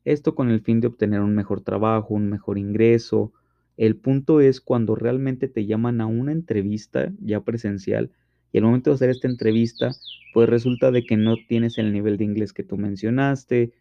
Esto 0.06 0.36
con 0.36 0.50
el 0.50 0.62
fin 0.62 0.82
de 0.82 0.88
obtener 0.88 1.22
un 1.22 1.34
mejor 1.34 1.62
trabajo, 1.62 2.14
un 2.14 2.30
mejor 2.30 2.58
ingreso. 2.58 3.34
El 3.78 3.96
punto 3.96 4.42
es 4.42 4.62
cuando 4.62 4.96
realmente 4.96 5.48
te 5.48 5.66
llaman 5.66 6.02
a 6.02 6.06
una 6.06 6.32
entrevista 6.32 7.12
ya 7.20 7.42
presencial 7.42 8.12
y 8.52 8.60
al 8.60 8.66
momento 8.66 8.92
de 8.92 8.96
hacer 8.96 9.10
esta 9.10 9.28
entrevista, 9.28 9.92
pues 10.32 10.48
resulta 10.48 10.92
de 10.92 11.06
que 11.06 11.18
no 11.18 11.36
tienes 11.48 11.80
el 11.80 11.92
nivel 11.92 12.18
de 12.18 12.26
inglés 12.26 12.54
que 12.54 12.64
tú 12.64 12.78
mencionaste, 12.78 13.74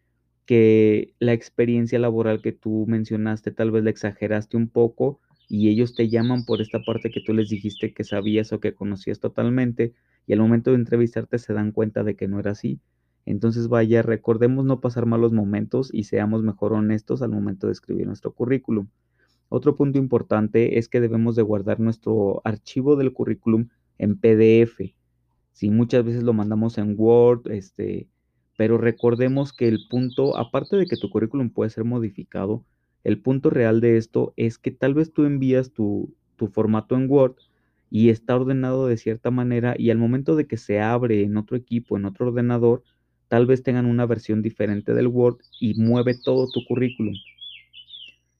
que 0.47 1.15
la 1.19 1.35
experiencia 1.35 1.99
laboral 1.99 2.41
que 2.41 2.53
tú 2.53 2.87
mencionaste 2.89 3.53
tal 3.53 3.71
vez 3.71 3.85
la 3.85 3.91
exageraste 3.91 4.57
un 4.57 4.69
poco 4.69 5.21
y 5.53 5.69
ellos 5.69 5.95
te 5.95 6.09
llaman 6.09 6.47
por 6.47 6.62
esta 6.62 6.81
parte 6.83 7.11
que 7.11 7.21
tú 7.21 7.35
les 7.35 7.51
dijiste 7.51 7.93
que 7.93 8.05
sabías 8.05 8.55
o 8.55 8.61
que 8.61 8.75
conocías 8.75 9.21
totalmente 9.21 9.93
y 10.27 10.33
al 10.33 10.41
momento 10.41 10.71
de 10.71 10.77
entrevistarte 10.77 11.38
se 11.38 11.53
dan 11.53 11.73
cuenta 11.73 12.05
de 12.05 12.17
que 12.17 12.27
no 12.27 12.41
era 12.41 12.53
así. 12.53 12.81
Entonces 13.27 13.69
vaya, 13.69 14.01
recordemos 14.01 14.65
no 14.65 14.81
pasar 14.81 15.05
malos 15.05 15.35
momentos 15.35 15.91
y 15.93 16.05
seamos 16.05 16.43
mejor 16.43 16.73
honestos 16.73 17.21
al 17.21 17.33
momento 17.33 17.67
de 17.67 17.75
escribir 17.75 18.07
nuestro 18.07 18.33
currículum. 18.33 18.88
Otro 19.51 19.77
punto 19.77 19.99
importante 19.99 20.79
es 20.79 20.88
que 20.88 21.03
debemos 21.03 21.37
de 21.37 21.43
guardar 21.43 21.81
nuestro 21.81 22.41
archivo 22.45 22.97
del 22.97 23.12
currículum 23.12 23.69
en 23.99 24.19
PDF. 24.19 24.95
Si 25.53 25.69
muchas 25.69 26.03
veces 26.03 26.23
lo 26.23 26.33
mandamos 26.33 26.79
en 26.79 26.95
Word, 26.97 27.51
este, 27.51 28.09
pero 28.57 28.79
recordemos 28.79 29.53
que 29.53 29.69
el 29.69 29.81
punto, 29.91 30.35
aparte 30.38 30.77
de 30.77 30.87
que 30.87 30.97
tu 30.97 31.11
currículum 31.11 31.51
puede 31.51 31.69
ser 31.69 31.85
modificado, 31.85 32.65
el 33.05 33.21
punto 33.21 33.51
real 33.51 33.81
de 33.81 33.97
esto 33.97 34.33
es 34.37 34.59
que 34.59 34.71
tal 34.71 34.95
vez 34.95 35.12
tú 35.12 35.25
envías 35.25 35.73
tu, 35.73 36.15
formato 36.53 36.97
en 36.97 37.09
Word 37.09 37.37
y 37.88 38.09
está 38.09 38.35
ordenado 38.35 38.88
de 38.88 38.97
cierta 38.97 39.31
manera 39.31 39.77
y 39.79 39.91
al 39.91 39.99
momento 39.99 40.35
de 40.35 40.49
que 40.49 40.57
se 40.57 40.81
abre 40.81 41.23
en 41.23 41.37
otro 41.37 41.57
equipo, 41.57 41.97
en 41.97 42.05
otro 42.05 42.27
ordenador, 42.29 42.83
tal 43.29 43.47
vez 43.47 43.62
tengan 43.62 43.87
una 43.87 44.07
versión 44.07 44.43
diferente 44.43 44.93
del 44.93 45.07
Word 45.07 45.38
y 45.61 45.81
mueve 45.81 46.15
todo 46.15 46.49
tu 46.51 46.65
currículum. 46.67 47.15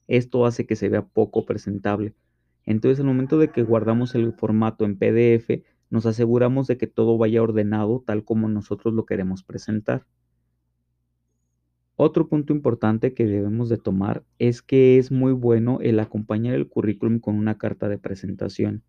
Esto 0.07 0.45
hace 0.45 0.65
que 0.65 0.75
se 0.75 0.89
vea 0.89 1.05
poco 1.05 1.45
presentable. 1.45 2.13
Entonces, 2.65 2.99
al 2.99 3.05
momento 3.05 3.37
de 3.37 3.51
que 3.51 3.63
guardamos 3.63 4.15
el 4.15 4.33
formato 4.33 4.83
en 4.83 4.97
PDF, 4.97 5.63
nos 5.89 6.05
aseguramos 6.05 6.67
de 6.67 6.77
que 6.77 6.87
todo 6.87 7.17
vaya 7.17 7.41
ordenado 7.41 8.03
tal 8.05 8.25
como 8.25 8.49
nosotros 8.49 8.93
lo 8.93 9.05
queremos 9.05 9.43
presentar. 9.43 10.05
Otro 11.95 12.27
punto 12.27 12.53
importante 12.53 13.13
que 13.13 13.25
debemos 13.25 13.69
de 13.69 13.77
tomar 13.77 14.23
es 14.39 14.61
que 14.61 14.97
es 14.97 15.11
muy 15.11 15.31
bueno 15.31 15.79
el 15.81 15.99
acompañar 15.99 16.55
el 16.55 16.67
currículum 16.67 17.19
con 17.19 17.35
una 17.35 17.57
carta 17.57 17.87
de 17.87 17.99
presentación. 17.99 18.83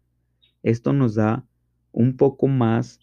Esto 0.62 0.92
nos 0.94 1.14
da 1.14 1.46
un 1.92 2.16
poco 2.16 2.48
más 2.48 3.00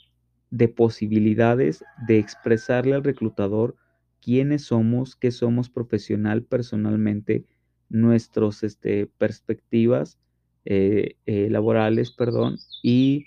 de 0.50 0.68
posibilidades 0.68 1.84
de 2.08 2.18
expresarle 2.18 2.96
al 2.96 3.04
reclutador 3.04 3.76
quiénes 4.22 4.64
somos, 4.66 5.16
qué 5.16 5.32
somos 5.32 5.70
profesional, 5.70 6.44
personalmente, 6.44 7.46
nuestras 7.90 8.64
este, 8.64 9.08
perspectivas 9.18 10.20
eh, 10.66 11.16
eh, 11.26 11.50
laborales, 11.50 12.12
perdón, 12.12 12.58
y 12.82 13.26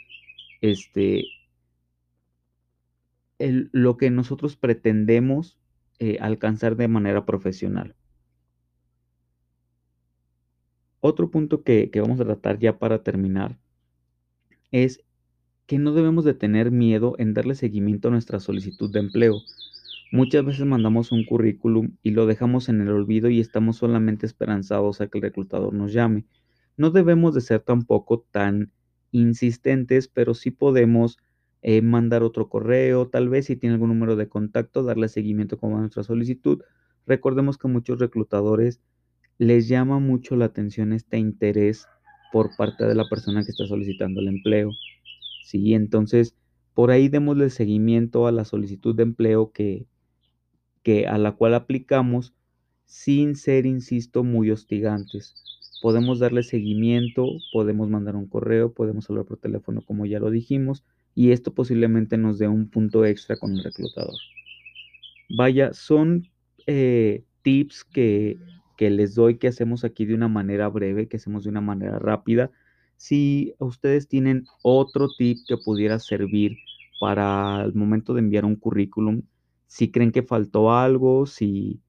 este, 0.60 1.24
lo 3.38 3.96
que 3.96 4.10
nosotros 4.10 4.56
pretendemos 4.56 5.58
eh, 5.98 6.18
alcanzar 6.20 6.76
de 6.76 6.88
manera 6.88 7.24
profesional. 7.24 7.94
Otro 11.00 11.30
punto 11.30 11.62
que, 11.62 11.90
que 11.90 12.00
vamos 12.00 12.20
a 12.20 12.24
tratar 12.24 12.58
ya 12.58 12.78
para 12.78 13.02
terminar 13.02 13.58
es 14.70 15.04
que 15.66 15.78
no 15.78 15.92
debemos 15.92 16.24
de 16.24 16.34
tener 16.34 16.70
miedo 16.70 17.14
en 17.18 17.34
darle 17.34 17.54
seguimiento 17.54 18.08
a 18.08 18.10
nuestra 18.10 18.40
solicitud 18.40 18.90
de 18.90 19.00
empleo. 19.00 19.42
Muchas 20.12 20.44
veces 20.44 20.66
mandamos 20.66 21.12
un 21.12 21.24
currículum 21.24 21.96
y 22.02 22.10
lo 22.10 22.26
dejamos 22.26 22.68
en 22.68 22.80
el 22.80 22.90
olvido 22.90 23.30
y 23.30 23.40
estamos 23.40 23.76
solamente 23.76 24.26
esperanzados 24.26 25.00
a 25.00 25.08
que 25.08 25.18
el 25.18 25.22
reclutador 25.22 25.72
nos 25.72 25.92
llame. 25.92 26.26
No 26.76 26.90
debemos 26.90 27.34
de 27.34 27.40
ser 27.40 27.60
tampoco 27.60 28.26
tan 28.30 28.72
insistentes, 29.10 30.08
pero 30.08 30.34
sí 30.34 30.50
podemos 30.50 31.18
eh, 31.66 31.80
mandar 31.80 32.22
otro 32.22 32.50
correo, 32.50 33.08
tal 33.08 33.30
vez 33.30 33.46
si 33.46 33.56
tiene 33.56 33.72
algún 33.74 33.88
número 33.88 34.16
de 34.16 34.28
contacto, 34.28 34.82
darle 34.82 35.08
seguimiento 35.08 35.56
como 35.58 35.78
a 35.78 35.80
nuestra 35.80 36.02
solicitud. 36.02 36.60
Recordemos 37.06 37.56
que 37.56 37.68
muchos 37.68 37.98
reclutadores 37.98 38.82
les 39.38 39.66
llama 39.66 39.98
mucho 39.98 40.36
la 40.36 40.44
atención 40.44 40.92
este 40.92 41.16
interés 41.16 41.86
por 42.34 42.54
parte 42.58 42.84
de 42.84 42.94
la 42.94 43.08
persona 43.08 43.42
que 43.44 43.50
está 43.50 43.66
solicitando 43.66 44.20
el 44.20 44.28
empleo. 44.28 44.72
Sí, 45.42 45.72
entonces 45.72 46.36
por 46.74 46.90
ahí 46.90 47.08
démosle 47.08 47.48
seguimiento 47.48 48.26
a 48.26 48.32
la 48.32 48.44
solicitud 48.44 48.94
de 48.94 49.04
empleo 49.04 49.50
que, 49.50 49.86
que 50.82 51.06
a 51.06 51.16
la 51.16 51.32
cual 51.32 51.54
aplicamos 51.54 52.34
sin 52.84 53.36
ser, 53.36 53.64
insisto, 53.64 54.22
muy 54.22 54.50
hostigantes. 54.50 55.34
Podemos 55.80 56.18
darle 56.18 56.42
seguimiento, 56.42 57.26
podemos 57.54 57.88
mandar 57.88 58.16
un 58.16 58.26
correo, 58.28 58.74
podemos 58.74 59.08
hablar 59.08 59.24
por 59.24 59.38
teléfono 59.38 59.80
como 59.80 60.04
ya 60.04 60.18
lo 60.18 60.30
dijimos, 60.30 60.84
y 61.14 61.32
esto 61.32 61.54
posiblemente 61.54 62.16
nos 62.16 62.38
dé 62.38 62.48
un 62.48 62.68
punto 62.68 63.04
extra 63.04 63.36
con 63.36 63.52
el 63.52 63.64
reclutador. 63.64 64.14
Vaya, 65.36 65.72
son 65.72 66.28
eh, 66.66 67.24
tips 67.42 67.84
que, 67.84 68.38
que 68.76 68.90
les 68.90 69.14
doy 69.14 69.38
que 69.38 69.48
hacemos 69.48 69.84
aquí 69.84 70.04
de 70.04 70.14
una 70.14 70.28
manera 70.28 70.68
breve, 70.68 71.08
que 71.08 71.16
hacemos 71.16 71.44
de 71.44 71.50
una 71.50 71.60
manera 71.60 71.98
rápida 71.98 72.50
si 72.96 73.54
ustedes 73.58 74.08
tienen 74.08 74.46
otro 74.62 75.08
tip 75.18 75.38
que 75.46 75.56
pudiera 75.56 75.98
servir 75.98 76.56
para 77.00 77.62
el 77.64 77.74
momento 77.74 78.14
de 78.14 78.20
enviar 78.20 78.44
un 78.44 78.56
currículum, 78.56 79.22
si 79.66 79.90
creen 79.90 80.12
que 80.12 80.22
faltó 80.22 80.72
algo, 80.72 81.26
si, 81.26 81.82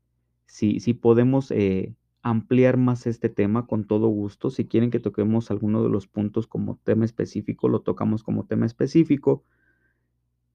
si, 0.46 0.80
si 0.80 0.94
podemos 0.94 1.52
eh, 1.52 1.94
ampliar 2.26 2.78
más 2.78 3.06
este 3.06 3.30
tema 3.30 3.68
con 3.68 3.86
todo 3.86 4.08
gusto. 4.08 4.50
Si 4.50 4.66
quieren 4.68 4.90
que 4.90 5.00
toquemos 5.00 5.52
alguno 5.52 5.84
de 5.84 5.90
los 5.90 6.08
puntos 6.08 6.48
como 6.48 6.80
tema 6.84 7.06
específico, 7.06 7.70
lo 7.70 7.82
tocamos 7.82 8.24
como 8.24 8.48
tema 8.48 8.66
específico. 8.66 9.46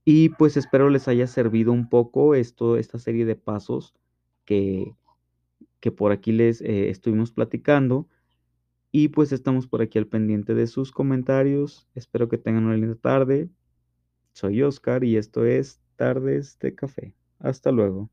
Y 0.04 0.30
pues 0.30 0.56
espero 0.56 0.90
les 0.90 1.06
haya 1.06 1.28
servido 1.28 1.70
un 1.70 1.88
poco 1.88 2.34
esto, 2.34 2.76
esta 2.76 2.98
serie 2.98 3.24
de 3.24 3.36
pasos 3.36 3.94
que, 4.44 4.96
que 5.78 5.92
por 5.92 6.10
aquí 6.10 6.32
les 6.32 6.60
eh, 6.60 6.90
estuvimos 6.90 7.30
platicando. 7.30 8.08
Y 8.90 9.08
pues 9.08 9.30
estamos 9.30 9.68
por 9.68 9.80
aquí 9.80 9.96
al 10.00 10.08
pendiente 10.08 10.54
de 10.54 10.66
sus 10.66 10.90
comentarios. 10.90 11.88
Espero 11.94 12.28
que 12.28 12.38
tengan 12.38 12.64
una 12.64 12.76
linda 12.76 12.96
tarde. 12.96 13.48
Soy 14.32 14.60
Oscar 14.62 15.04
y 15.04 15.16
esto 15.16 15.44
es 15.44 15.80
Tardes 15.94 16.58
de 16.58 16.74
Café. 16.74 17.14
Hasta 17.38 17.70
luego. 17.70 18.10